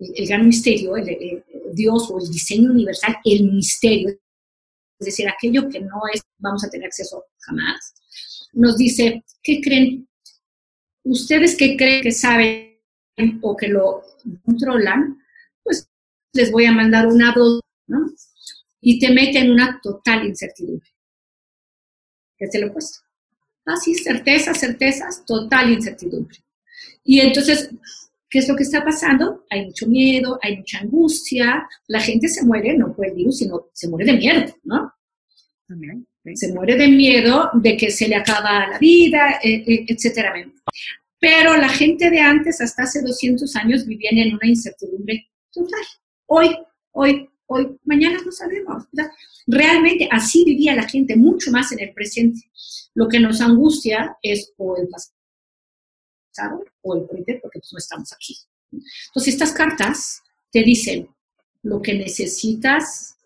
[0.00, 4.08] el, gran misterio, el, Dios o el diseño universal, el misterio,
[4.98, 7.94] es decir, aquello que no es, vamos a tener acceso jamás,
[8.52, 10.08] nos dice, ¿qué creen?
[11.04, 12.80] ¿Ustedes qué creen que saben
[13.40, 14.02] o que lo
[14.44, 15.16] controlan,
[15.62, 15.88] pues
[16.32, 18.10] les voy a mandar una dos, ¿no?
[18.80, 20.95] Y te mete en una total incertidumbre.
[22.36, 23.00] ¿Qué es lo opuesto?
[23.64, 26.38] Ah, sí, certezas, certezas, total incertidumbre.
[27.02, 27.70] Y entonces,
[28.28, 29.44] ¿qué es lo que está pasando?
[29.50, 33.68] Hay mucho miedo, hay mucha angustia, la gente se muere, no por el virus, sino
[33.72, 34.92] se muere de miedo, ¿no?
[36.34, 40.32] Se muere de miedo de que se le acaba la vida, e, e, etcétera.
[41.18, 45.80] Pero la gente de antes, hasta hace 200 años, vivían en una incertidumbre total.
[46.26, 46.56] Hoy,
[46.92, 48.84] hoy, hoy, mañana no sabemos.
[49.46, 52.50] Realmente así vivía la gente, mucho más en el presente.
[52.94, 58.12] Lo que nos angustia es o el pasado o el presente, porque pues no estamos
[58.12, 58.36] aquí.
[58.72, 61.08] Entonces, estas cartas te dicen
[61.62, 63.16] lo que necesitas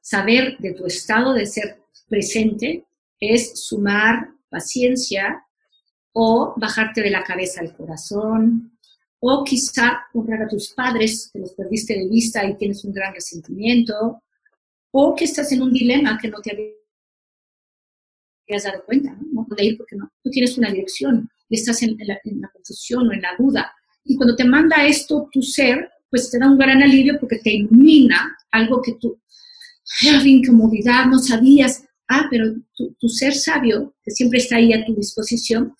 [0.00, 2.84] saber de tu estado de ser presente
[3.20, 5.44] es sumar paciencia,
[6.12, 8.78] o bajarte de la cabeza al corazón,
[9.20, 13.14] o quizá honrar a tus padres que los perdiste de vista y tienes un gran
[13.14, 14.22] resentimiento,
[14.92, 16.74] o que estás en un dilema que no te
[18.48, 19.46] habías dado cuenta, ¿no?
[19.58, 22.18] Ir porque no, no tienes una dirección y estás en, la,
[22.52, 23.72] confusión o en la duda.
[24.04, 27.52] Y cuando te manda esto tu ser, pues te da un gran alivio porque te
[27.52, 29.20] ilumina algo que tú,
[30.24, 31.84] incomodidad, no sabías.
[32.08, 35.76] Ah, pero tu, tu ser sabio, que siempre está ahí a tu disposición,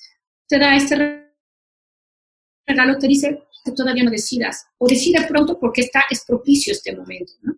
[0.46, 1.19] te da este
[2.70, 6.96] regalo, te dice que todavía no decidas, o decide pronto porque está, es propicio este
[6.96, 7.32] momento.
[7.42, 7.54] ¿no?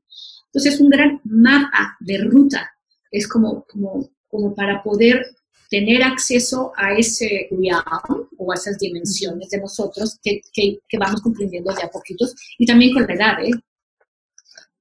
[0.47, 2.71] Entonces, un gran mapa de ruta
[3.11, 5.25] es como, como, como para poder
[5.71, 11.23] tener acceso a ese realm o a esas dimensiones de nosotros que, que, que, vamos
[11.23, 13.53] comprendiendo de a poquitos y también con la edad, ¿eh?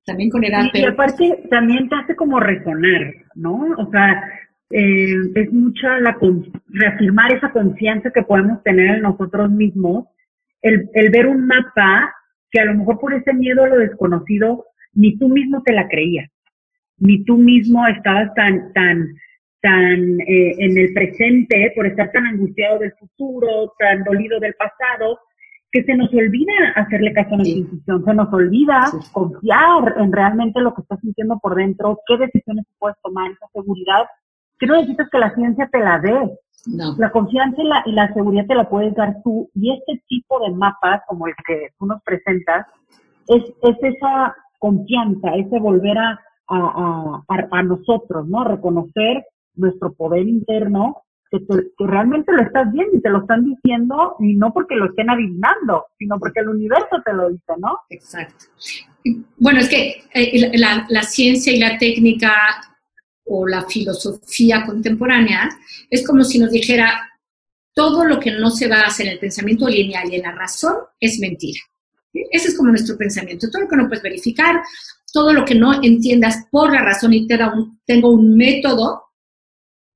[0.05, 0.65] También con la edad.
[0.65, 0.89] Y, pero...
[0.89, 3.73] y aparte también te hace como resonar, ¿no?
[3.77, 4.21] O sea,
[4.71, 6.17] eh, es mucha la
[6.67, 10.07] reafirmar esa confianza que podemos tener en nosotros mismos,
[10.61, 12.13] el, el ver un mapa
[12.51, 15.87] que a lo mejor por ese miedo a lo desconocido, ni tú mismo te la
[15.87, 16.29] creías,
[16.97, 19.07] ni tú mismo estabas tan, tan,
[19.61, 25.19] tan eh, en el presente por estar tan angustiado del futuro, tan dolido del pasado,
[25.71, 30.59] que se nos olvida hacerle caso a nuestra intuición, se nos olvida confiar en realmente
[30.59, 34.05] lo que estás sintiendo por dentro, qué decisiones puedes tomar, esa seguridad,
[34.59, 36.37] que no necesitas que la ciencia te la dé.
[36.65, 39.49] La confianza y la, y la seguridad te la puedes dar tú.
[39.55, 42.67] Y este tipo de mapas, como el que tú nos presentas,
[43.27, 48.43] es, es esa confianza, ese volver a, a, a, a nosotros, ¿no?
[48.43, 51.39] Reconocer nuestro poder interno que,
[51.79, 55.85] realmente lo estás viendo y te lo están diciendo y no porque lo estén adivinando,
[55.97, 57.79] sino porque el universo te lo dice, ¿no?
[57.89, 58.45] Exacto.
[59.37, 62.33] Bueno, es que eh, la, la, ciencia y la técnica
[63.25, 65.49] o la filosofía contemporánea
[65.89, 67.09] es como si nos dijera
[67.73, 71.19] todo lo que no se basa en el pensamiento lineal y en la razón es
[71.19, 71.59] mentira.
[72.13, 73.49] Ese es como nuestro pensamiento.
[73.49, 74.61] Todo lo que no puedes verificar,
[75.13, 79.11] todo lo que no entiendas por la razón y te da un, tengo un método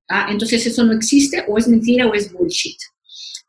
[0.08, 2.78] Ah, entonces eso no existe o es mentira o es bullshit.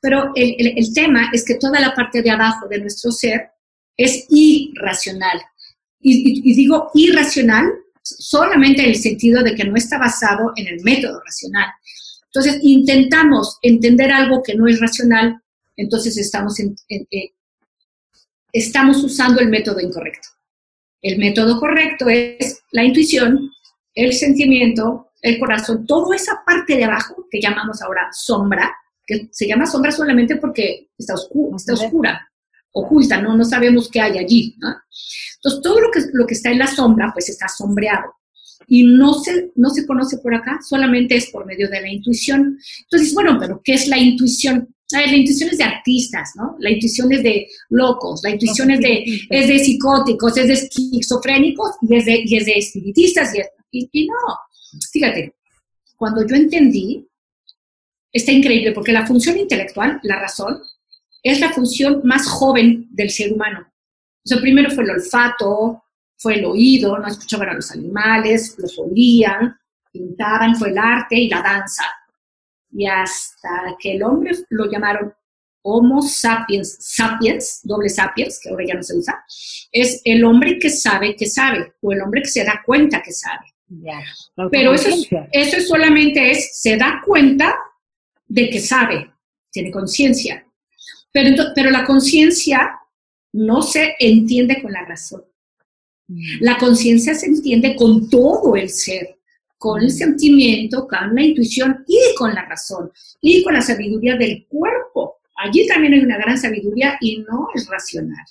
[0.02, 3.50] Pero el, el, tema es que toda la parte de abajo de nuestro ser
[3.96, 5.42] es irracional.
[6.00, 7.72] Y, y, digo irracional
[8.20, 11.68] solamente en el sentido de que no está basado en el método racional.
[12.26, 15.42] Entonces intentamos entender algo que no es racional,
[15.76, 17.32] entonces estamos, en, eh,
[18.52, 20.30] estamos usando el método incorrecto.
[21.02, 23.52] El método correcto es la intuición,
[23.94, 29.48] el sentimiento, el corazón, toda esa parte de abajo que llamamos ahora sombra, que se
[29.48, 32.28] llama sombra solamente porque está oscura, está oscura
[32.72, 33.36] oculta, ¿no?
[33.36, 34.56] no sabemos qué hay allí.
[35.36, 38.14] Entonces, todo lo que, lo que está en la sombra, pues está sombreado.
[38.68, 42.58] Y no se, no se conoce por acá, solamente es por medio de la intuición.
[42.82, 44.68] Entonces, bueno, pero ¿qué es la intuición?
[44.90, 46.56] la intuición es de artistas, ¿no?
[46.60, 51.72] La intuición es de locos, la intuición es de, es de psicóticos, es de esquizofrénicos
[51.82, 53.34] y es de, y es de espiritistas.
[53.72, 54.16] Y, y, no,
[54.92, 55.36] Fíjate,
[55.96, 57.08] cuando yo entendí,
[58.12, 60.62] está increíble porque la función intelectual, la razón,
[61.28, 63.68] es la función más joven del ser humano.
[63.68, 65.84] O sea, primero fue el olfato,
[66.18, 69.58] fue el oído, no escuchaban a los animales, los olían,
[69.92, 71.84] pintaban, fue el arte y la danza.
[72.72, 75.14] Y hasta que el hombre lo llamaron
[75.70, 79.22] Homo sapiens, sapiens, doble sapiens, que ahora ya no se usa,
[79.72, 83.12] es el hombre que sabe que sabe, o el hombre que se da cuenta que
[83.12, 83.54] sabe.
[84.50, 84.90] Pero eso,
[85.32, 87.54] eso solamente es, se da cuenta
[88.28, 89.12] de que sabe,
[89.52, 90.47] tiene conciencia.
[91.12, 92.80] Pero, pero la conciencia
[93.34, 95.24] no se entiende con la razón.
[96.08, 96.22] Mm.
[96.42, 99.18] La conciencia se entiende con todo el ser,
[99.58, 99.92] con el mm.
[99.92, 102.92] sentimiento, con la intuición y con la razón,
[103.22, 105.18] y con la sabiduría del cuerpo.
[105.38, 108.26] Allí también hay una gran sabiduría y no es racional.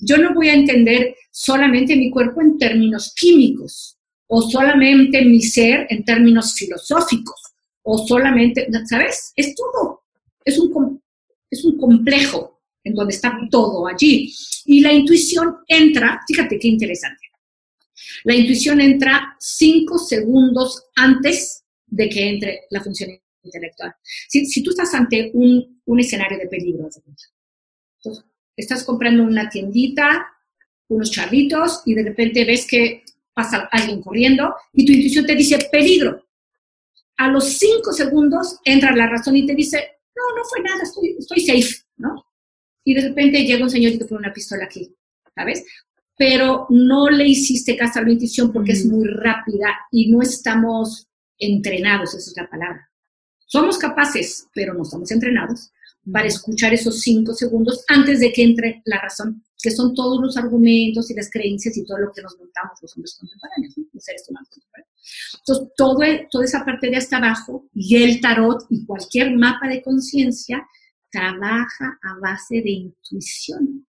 [0.00, 3.98] Yo no voy a entender solamente mi cuerpo en términos químicos
[4.28, 7.40] o solamente mi ser en términos filosóficos,
[7.82, 9.32] o solamente, ¿sabes?
[9.34, 10.02] Es todo,
[10.44, 11.00] es un,
[11.50, 14.32] es un complejo en donde está todo allí.
[14.64, 17.28] Y la intuición entra, fíjate qué interesante,
[18.24, 23.10] la intuición entra cinco segundos antes de que entre la función
[23.42, 23.94] intelectual.
[24.28, 28.24] Si, si tú estás ante un, un escenario de peligro, entonces,
[28.56, 30.26] estás comprando una tiendita,
[30.88, 35.58] unos charritos, y de repente ves que pasa alguien corriendo y tu intuición te dice
[35.70, 36.26] peligro.
[37.16, 41.16] A los cinco segundos entra la razón y te dice, no, no fue nada, estoy,
[41.18, 42.24] estoy safe, ¿no?
[42.84, 44.94] Y de repente llega un señor y te pone una pistola aquí,
[45.34, 45.64] ¿sabes?
[46.16, 51.08] Pero no le hiciste caso a la intuición porque es muy rápida y no estamos
[51.38, 52.90] entrenados, esa es la palabra.
[53.46, 55.70] Somos capaces, pero no estamos entrenados
[56.12, 60.36] para escuchar esos cinco segundos antes de que entre la razón que son todos los
[60.36, 64.24] argumentos y las creencias y todo lo que nos montamos los hombres contemporáneos, los seres
[64.28, 65.40] humanos contemporáneos.
[65.40, 69.66] Entonces, todo, e, toda esa parte de hasta abajo y el tarot y cualquier mapa
[69.68, 70.66] de conciencia
[71.10, 73.86] trabaja a base de intuición.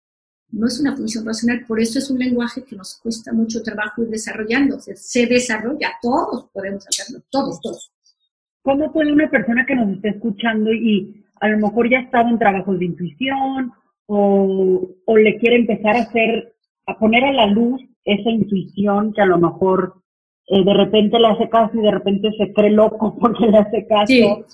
[0.51, 4.03] No es una función racional, por eso es un lenguaje que nos cuesta mucho trabajo
[4.03, 4.81] ir desarrollando.
[4.81, 7.93] se desarrolla, todos podemos hacerlo, todos, todos.
[8.63, 12.29] ¿Cómo puede una persona que nos esté escuchando y a lo mejor ya ha estado
[12.29, 13.73] en trabajos de intuición
[14.09, 16.55] o, o le quiere empezar a hacer,
[16.87, 20.03] a poner a la luz esa intuición que a lo mejor
[20.47, 23.87] eh, de repente le hace caso y de repente se cree loco porque le hace
[23.87, 24.47] caso.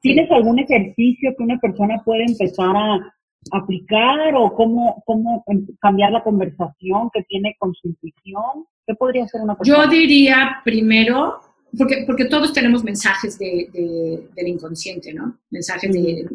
[0.00, 3.14] ¿Tienes algún ejercicio que una persona puede empezar a
[3.52, 5.44] aplicar o cómo, cómo
[5.80, 8.66] cambiar la conversación que tiene con su intuición?
[8.86, 9.84] ¿Qué podría ser una persona?
[9.84, 11.38] Yo diría primero,
[11.78, 15.38] porque, porque todos tenemos mensajes de, de, del inconsciente, ¿no?
[15.50, 16.26] Mensajes de,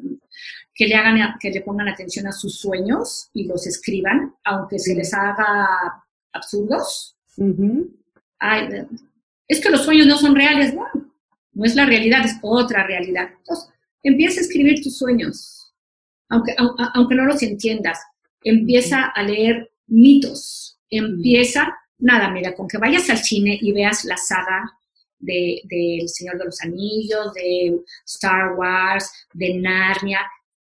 [0.77, 4.93] que le, hagan, que le pongan atención a sus sueños y los escriban, aunque se
[4.93, 5.67] les haga
[6.31, 7.17] absurdos.
[9.47, 10.85] es que los sueños no son reales, no,
[11.53, 13.29] no es la realidad, es otra realidad.
[13.39, 13.69] Entonces,
[14.03, 15.73] empieza a escribir tus sueños.
[16.29, 16.55] aunque,
[16.93, 17.99] aunque no los entiendas,
[18.43, 24.17] empieza a leer mitos, empieza, nada, mira, con que vayas al cine y veas la
[24.17, 24.71] saga
[25.17, 30.21] de, El Señor de los Anillos, de Star Wars, de Narnia,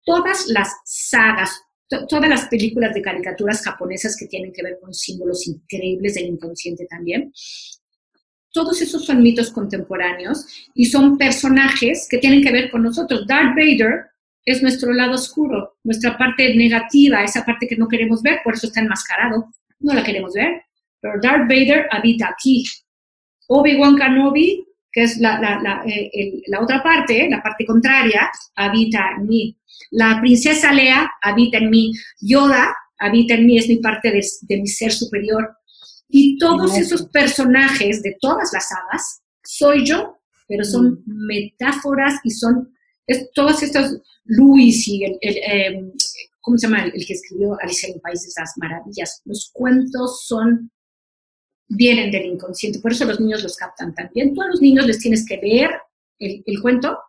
[0.07, 1.61] todas las sagas,
[2.07, 6.87] todas las películas de caricaturas japonesas que tienen que ver con símbolos increíbles del inconsciente
[6.89, 7.33] también.
[8.53, 13.27] Todos esos son mitos contemporáneos y son personajes que tienen que ver con nosotros.
[13.27, 14.05] Darth Vader
[14.45, 18.67] es nuestro lado oscuro, nuestra parte negativa, esa parte que no queremos ver, por eso
[18.67, 20.61] está enmascarado, no la queremos ver.
[21.01, 22.63] Pero Darth Vader habita aquí.
[23.49, 29.27] Obi-Wan Kenobi, que es la, la, eh, la, otra parte, la parte contraria, habita en
[29.27, 29.57] mí.
[29.91, 31.91] La princesa Lea habita en mí.
[32.19, 35.55] Yoda habita en mí, es mi parte de, de mi ser superior.
[36.09, 40.17] Y todos esos personajes de todas las hadas soy yo,
[40.47, 41.25] pero son mm.
[41.27, 42.73] metáforas y son
[43.07, 45.91] es, todas estas, Luis y el, em,
[46.41, 46.83] ¿cómo se llama?
[46.83, 49.21] El, que escribió Alicia en el País de las Maravillas.
[49.23, 50.71] Los cuentos son,
[51.69, 54.33] vienen del inconsciente, por eso los niños los captan también.
[54.35, 55.71] Tú a los niños les tienes que leer
[56.19, 56.99] el, el cuento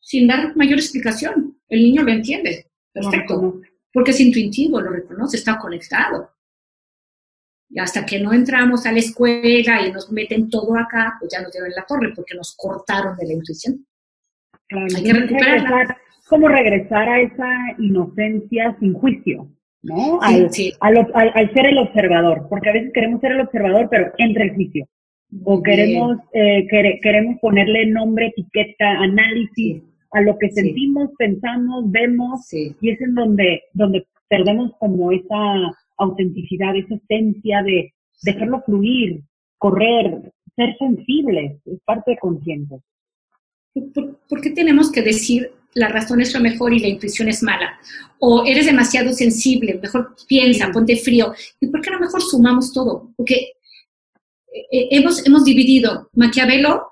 [0.00, 1.57] sin dar mayor explicación.
[1.68, 2.66] El niño lo entiende.
[2.92, 3.60] Perfecto.
[3.92, 6.30] porque es intuitivo, lo reconoce, está conectado.
[7.70, 11.42] Y hasta que no entramos a la escuela y nos meten todo acá, pues ya
[11.42, 13.86] nos llevan la torre porque nos cortaron de la intuición.
[14.70, 15.96] Hay que regresar,
[16.28, 17.48] como regresar a esa
[17.78, 19.48] inocencia sin juicio,
[19.82, 20.20] ¿no?
[20.20, 20.50] Al,
[20.80, 24.88] Al, ser el observador, porque a veces queremos ser el observador, pero entre el juicio.
[25.44, 26.66] O queremos, eh,
[27.02, 33.62] queremos ponerle nombre, etiqueta, análisis a lo que sentimos, pensamos, vemos, y es en donde,
[33.72, 37.92] donde perdemos como esa autenticidad, esa esencia de
[38.22, 39.22] dejarlo fluir,
[39.58, 42.80] correr, ser sensibles, es parte de consciente.
[44.28, 47.78] ¿por, qué tenemos que decir la razón es lo mejor y la intuición es mala?
[48.18, 51.32] O eres demasiado sensible, mejor piensa, ponte frío.
[51.60, 53.12] ¿Y por qué a lo mejor sumamos todo?
[53.16, 56.08] Porque eh, eh, hemos, hemos dividido.
[56.14, 56.88] Maquiavelo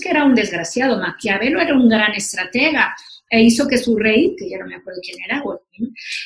[0.00, 2.94] que era un desgraciado, Maquiavelo era un gran estratega
[3.28, 5.42] e hizo que su rey, que ya no me acuerdo quién era,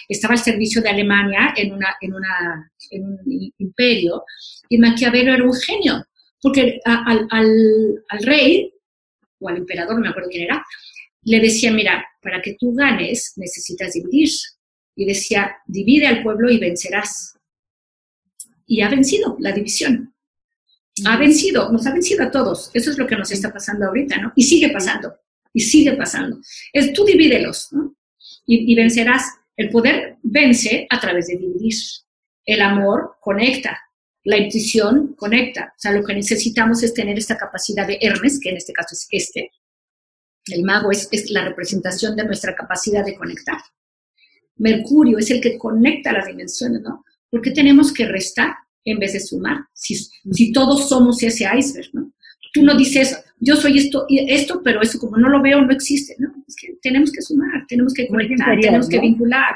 [0.08, 3.18] estaba al servicio de Alemania en, una, en, una, en un
[3.58, 4.24] imperio,
[4.68, 6.04] y Maquiavelo era un genio,
[6.42, 8.72] porque al, al, al rey
[9.40, 10.64] o al emperador, no me acuerdo quién era,
[11.22, 14.30] le decía, mira, para que tú ganes necesitas dividir.
[14.96, 17.38] Y decía, divide al pueblo y vencerás.
[18.66, 20.14] Y ha vencido la división.
[21.06, 22.70] Ha vencido, nos ha vencido a todos.
[22.74, 24.32] Eso es lo que nos está pasando ahorita, ¿no?
[24.36, 25.14] Y sigue pasando,
[25.52, 26.38] y sigue pasando.
[26.72, 27.96] Es tú divídelos, ¿no?
[28.46, 29.24] Y, y vencerás.
[29.56, 31.74] El poder vence a través de dividir.
[32.44, 33.78] El amor conecta,
[34.24, 35.72] la intuición conecta.
[35.76, 38.94] O sea, lo que necesitamos es tener esta capacidad de Hermes, que en este caso
[38.94, 39.50] es este.
[40.46, 43.58] El mago es, la representación de nuestra capacidad de conectar.
[44.56, 47.04] Mercurio es el que conecta las dimensiones, ¿no?
[47.30, 48.54] ¿Por qué tenemos que restar
[48.90, 49.58] en vez de sumar?
[49.72, 52.12] Si, si todos somos ese iceberg, ¿no?
[52.52, 56.16] Tú no dices, yo soy esto esto, pero eso como no lo veo no existe,
[56.18, 56.32] ¿no?
[56.46, 59.54] Es que tenemos que sumar, tenemos que conectar, tenemos que vincular,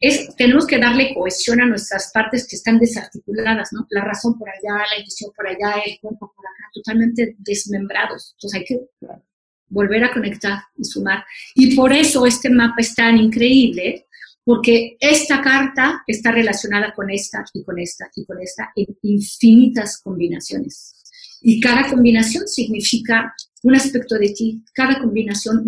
[0.00, 3.86] es, tenemos que darle cohesión a nuestras partes que están desarticuladas, ¿no?
[3.90, 8.34] La razón por allá, la intuición por allá, el cuerpo por acá, totalmente desmembrados.
[8.36, 8.80] Entonces hay que
[9.68, 11.24] volver a conectar y sumar.
[11.54, 14.06] Y por eso este mapa es tan increíble,
[14.44, 20.00] porque esta carta está relacionada con esta y con esta y con esta en infinitas
[20.02, 20.94] combinaciones.
[21.40, 25.64] Y cada combinación significa un aspecto de ti, cada combinación,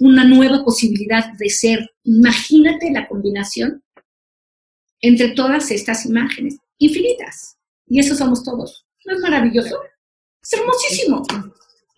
[0.00, 1.88] una nueva posibilidad de ser.
[2.04, 3.82] Imagínate la combinación
[5.00, 7.56] entre todas estas imágenes, infinitas.
[7.86, 8.86] Y eso somos todos.
[9.06, 9.76] ¿No es maravilloso?
[10.42, 11.22] Es hermosísimo,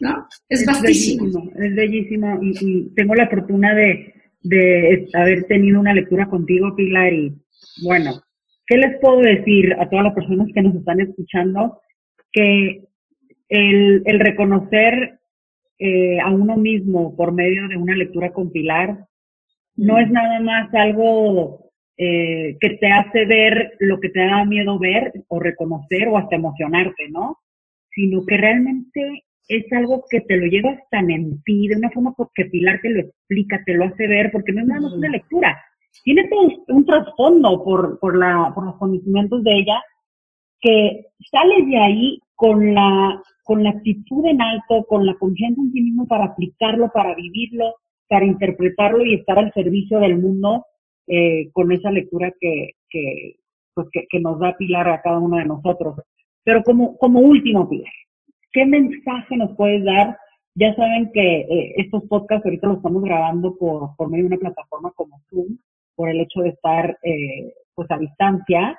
[0.01, 0.29] ¿no?
[0.49, 1.51] Es, vastísimo.
[1.57, 7.34] es bellísimo y, tengo la fortuna de, de haber tenido una lectura contigo, Pilar, y
[7.84, 8.22] bueno,
[8.66, 11.80] ¿qué les puedo decir a todas las personas que nos están escuchando?
[12.32, 12.82] Que
[13.49, 15.18] el, reconocer
[15.78, 19.07] eh, a uno mismo por medio de una lectura compilar
[19.76, 24.78] no es nada más algo eh, que te hace ver lo que te da miedo
[24.78, 27.38] ver o reconocer o hasta emocionarte, ¿no?
[27.95, 32.14] Sino que realmente es algo que te lo lleva hasta en ti, de una forma
[32.34, 35.09] que Pilar te lo explica, te lo hace ver, porque no es nada más una
[35.09, 35.61] lectura.
[36.05, 36.28] Tiene
[36.68, 39.82] un trasfondo por, por, la, por los conocimientos de ella,
[40.61, 45.72] que sales de ahí con la, con la actitud en alto, con la confianza en
[45.72, 47.74] sí mismo para aplicarlo, para vivirlo,
[48.09, 50.64] para interpretarlo y estar al servicio del mundo
[51.07, 53.36] eh, con esa lectura que, que,
[53.74, 55.97] pues que, nos da Pilar a cada uno de nosotros.
[56.45, 57.93] Pero como, como último, Pilar,
[58.53, 60.19] ¿qué mensaje nos puedes dar
[60.55, 64.39] Ya saben que eh, estos podcasts ahorita los estamos grabando por, por medio de una
[64.39, 65.59] plataforma como Zoom,
[65.95, 68.79] por el hecho de estar eh, pues a distancia,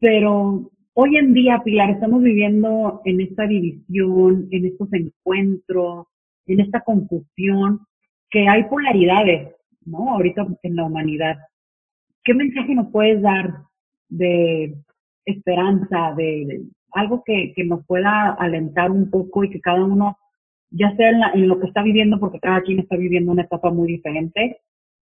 [0.00, 6.06] pero hoy en día, Pilar, estamos viviendo en esta división, en estos encuentros,
[6.46, 7.80] en esta confusión,
[8.30, 10.14] que hay polaridades, ¿no?
[10.14, 11.36] Ahorita en la humanidad.
[12.24, 13.62] ¿Qué mensaje nos puedes dar
[14.08, 14.74] de
[15.24, 20.18] esperanza, de, algo que, que, nos pueda alentar un poco y que cada uno,
[20.70, 23.70] ya sea en, en, lo que está viviendo, porque cada quien está viviendo una etapa
[23.70, 24.60] muy diferente,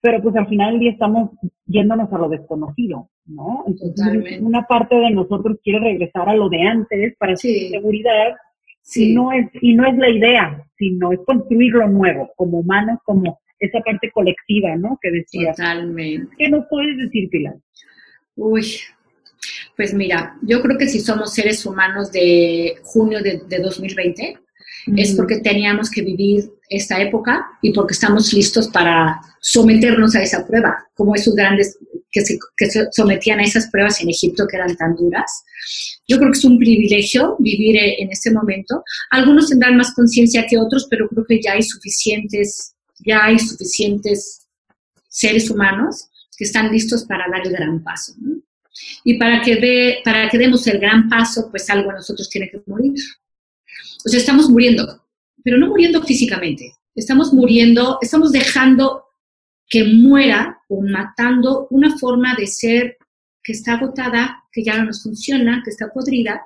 [0.02, 1.30] pero pues al final del día estamos
[1.64, 3.64] yéndonos a lo desconocido, ¿no?
[3.66, 7.70] Entonces, una parte de nosotros quiere regresar a lo de antes para sí.
[7.70, 8.34] seguridad
[8.96, 12.98] y no es y no es la idea, sino es construir lo nuevo como humanos,
[13.04, 14.98] como esa parte colectiva, ¿no?
[15.00, 15.52] Que decía.
[15.52, 16.34] Totalmente.
[16.36, 17.54] ¿Qué nos puedes decir, Pilar?
[18.34, 18.66] Uy,
[19.76, 24.38] pues mira, yo creo que si somos seres humanos de junio de, de 2020,
[24.96, 30.46] es porque teníamos que vivir esta época y porque estamos listos para someternos a esa
[30.46, 31.78] prueba, como esos grandes
[32.10, 35.44] que se, que se sometían a esas pruebas en Egipto que eran tan duras.
[36.06, 38.82] Yo creo que es un privilegio vivir en este momento.
[39.10, 44.46] Algunos tendrán más conciencia que otros, pero creo que ya hay suficientes, ya hay suficientes
[45.08, 48.14] seres humanos que están listos para dar el gran paso.
[48.18, 48.41] ¿no?
[49.04, 52.50] Y para que, de, para que demos el gran paso, pues algo a nosotros tiene
[52.50, 52.94] que morir.
[54.04, 55.04] O sea, estamos muriendo,
[55.42, 56.74] pero no muriendo físicamente.
[56.94, 59.04] Estamos muriendo, estamos dejando
[59.68, 62.98] que muera o matando una forma de ser
[63.42, 66.42] que está agotada, que ya no nos funciona, que está podrida.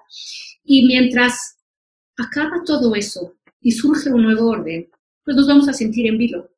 [0.65, 1.57] Y mientras
[2.17, 4.89] acaba todo eso y surge un nuevo orden,
[5.25, 6.51] pues nos vamos a sentir en vilo,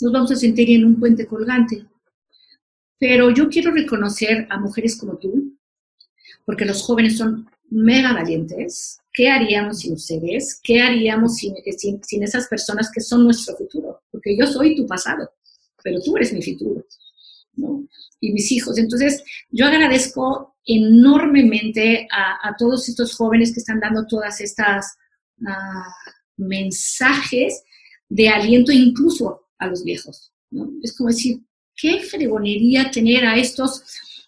[0.00, 1.84] nos vamos a sentir en un puente colgante.
[3.02, 5.58] Pero yo quiero reconocer a mujeres como tú,
[6.44, 10.60] porque los jóvenes son mega valientes, ¿qué haríamos sin ustedes?
[10.62, 14.02] ¿Qué haríamos sin, sin, sin, esas personas que son nuestro futuro?
[14.08, 15.32] Porque yo soy tu pasado,
[15.82, 16.86] pero tú eres mi futuro,
[17.54, 17.88] ¿no?
[18.20, 18.78] Y mis hijos.
[18.78, 24.94] Entonces, yo agradezco enormemente a, a todos estos jóvenes que están dando todas estas
[25.40, 25.90] uh,
[26.36, 27.64] mensajes
[28.08, 30.70] de aliento incluso a los viejos, ¿no?
[30.84, 31.40] Es como decir,
[31.76, 33.82] qué fregonería tener a estos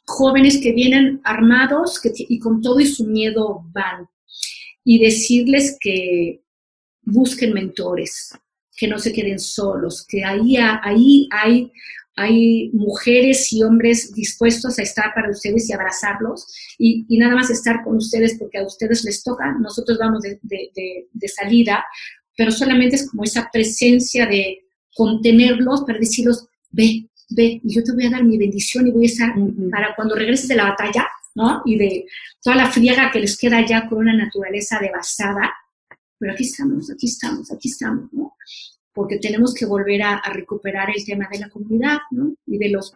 [0.06, 4.08] jóvenes que vienen armados y con todo y su miedo van.
[4.84, 6.42] Y decirles que
[7.02, 8.32] busquen mentores,
[8.76, 11.72] que no se queden solos, que ahí, ahí hay,
[12.16, 16.46] hay mujeres y hombres dispuestos a estar para ustedes y abrazarlos
[16.78, 20.38] y, y, nada más estar con ustedes porque a ustedes les toca, nosotros vamos de,
[20.42, 21.84] de, de salida,
[22.36, 24.64] pero solamente es como esa presencia de
[24.94, 29.04] contenerlos para decirlos, ve, ve, y yo te voy a dar mi bendición y voy
[29.04, 29.70] a estar uh -huh.
[29.70, 31.62] para cuando regreses de la batalla, ¿no?
[31.64, 32.06] Y de
[32.42, 35.52] toda la friega que les queda ya con una naturaleza devastada,
[36.18, 38.34] pero aquí estamos, aquí estamos, aquí estamos, ¿no?
[38.92, 42.34] Porque tenemos que volver a, a recuperar el tema de la comunidad, ¿no?
[42.46, 42.94] Y de los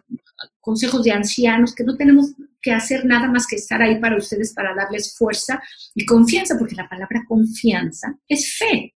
[0.61, 4.53] consejos de ancianos, que no tenemos que hacer nada más que estar ahí para ustedes,
[4.53, 5.61] para darles fuerza
[5.95, 8.93] y confianza, porque la palabra confianza es fe.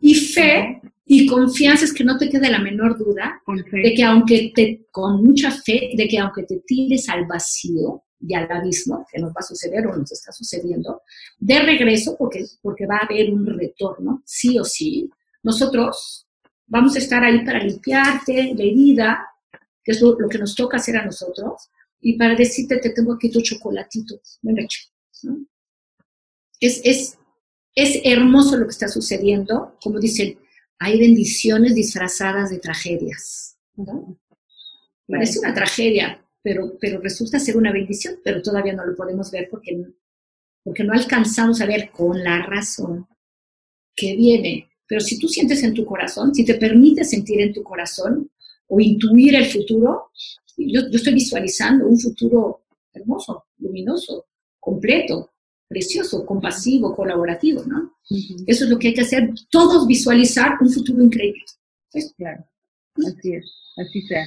[0.00, 4.52] Y fe y confianza es que no te quede la menor duda de que aunque
[4.54, 9.20] te, con mucha fe, de que aunque te tires al vacío y al abismo, que
[9.20, 11.02] nos va a suceder o nos está sucediendo,
[11.38, 15.08] de regreso, porque, porque va a haber un retorno, sí o sí,
[15.42, 16.26] nosotros
[16.66, 19.26] vamos a estar ahí para limpiarte la herida,
[19.84, 21.68] que es lo, lo que nos toca hacer a nosotros,
[22.00, 24.20] y para decirte, te tengo aquí tu chocolatito,
[24.56, 24.80] hecho.
[25.22, 25.38] ¿no?
[26.60, 27.18] Es, es,
[27.76, 30.38] es hermoso lo que está sucediendo, como dicen,
[30.78, 33.58] hay bendiciones disfrazadas de tragedias.
[33.76, 34.18] ¿no?
[35.06, 39.48] Parece una tragedia, pero, pero resulta ser una bendición, pero todavía no lo podemos ver
[39.50, 39.78] porque,
[40.64, 43.06] porque no alcanzamos a ver con la razón
[43.94, 44.70] que viene.
[44.86, 48.30] Pero si tú sientes en tu corazón, si te permites sentir en tu corazón
[48.68, 50.10] o intuir el futuro,
[50.56, 52.62] yo, yo estoy visualizando un futuro
[52.94, 54.26] hermoso, luminoso,
[54.58, 55.32] completo,
[55.68, 57.92] precioso, compasivo, colaborativo, ¿no?
[58.10, 58.44] Uh -huh.
[58.46, 61.42] Eso es lo que hay que hacer, todos visualizar un futuro increíble.
[61.88, 62.00] ¿Sí?
[62.16, 62.44] Claro,
[62.96, 63.44] así es,
[63.76, 64.24] así sea.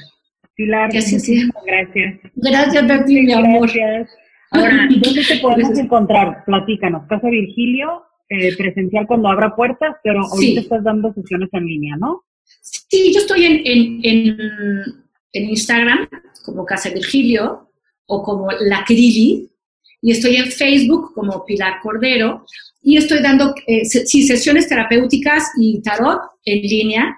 [0.55, 2.19] Pilar, muchísimas gracias.
[2.35, 3.71] Gracias mi amor.
[3.73, 4.09] Gracias.
[4.51, 5.85] Ahora, ¿dónde te podemos gracias.
[5.85, 6.43] encontrar?
[6.45, 10.65] Platícanos, Casa Virgilio, eh, presencial cuando abra puertas, pero ahorita sí.
[10.65, 12.25] estás dando sesiones en línea, ¿no?
[12.61, 14.37] Sí, yo estoy en, en, en,
[15.33, 16.09] en Instagram
[16.43, 17.71] como Casa Virgilio
[18.07, 19.49] o como La Crili,
[20.01, 22.45] y estoy en Facebook como Pilar Cordero
[22.81, 27.17] y estoy dando eh, sí, sesiones terapéuticas y tarot en línea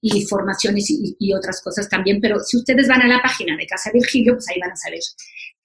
[0.00, 3.66] y formaciones y, y, otras cosas también, pero si ustedes van a la página de
[3.66, 4.98] Casa Virgilio, pues ahí van a saber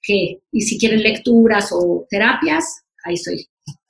[0.00, 3.46] que, y si quieren lecturas o terapias, ahí estoy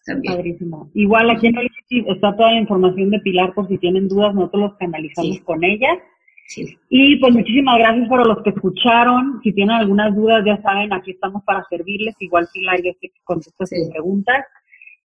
[0.06, 0.36] también.
[0.36, 0.90] Padrísimo.
[0.94, 4.62] Igual aquí en Olicity está toda la información de Pilar por si tienen dudas, nosotros
[4.70, 5.42] los canalizamos Sí.
[5.42, 5.88] con ella.
[6.48, 6.78] Sí.
[6.88, 9.38] Y pues muchísimas gracias para los que escucharon.
[9.44, 12.14] Si tienen algunas dudas, ya saben, aquí estamos para servirles.
[12.20, 13.76] Igual Pilar ya sé que contesta Sí.
[13.76, 14.44] sus preguntas.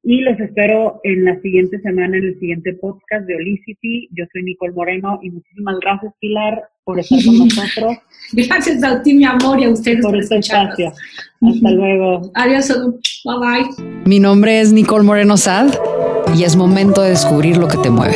[0.03, 4.07] Y los espero en la siguiente semana, en el siguiente podcast de Olicity.
[4.13, 7.97] Yo soy Nicole Moreno y muchísimas gracias, Pilar, por estar con nosotros,
[8.33, 10.91] Gracias a ti, mi amor, y a ustedes por por este espacio.
[11.41, 12.31] Hasta luego.
[12.35, 12.67] Adiós,
[13.25, 13.85] bye bye.
[14.05, 15.73] Mi nombre es Nicole Moreno Sad
[16.35, 18.15] y es momento de descubrir lo que te mueve.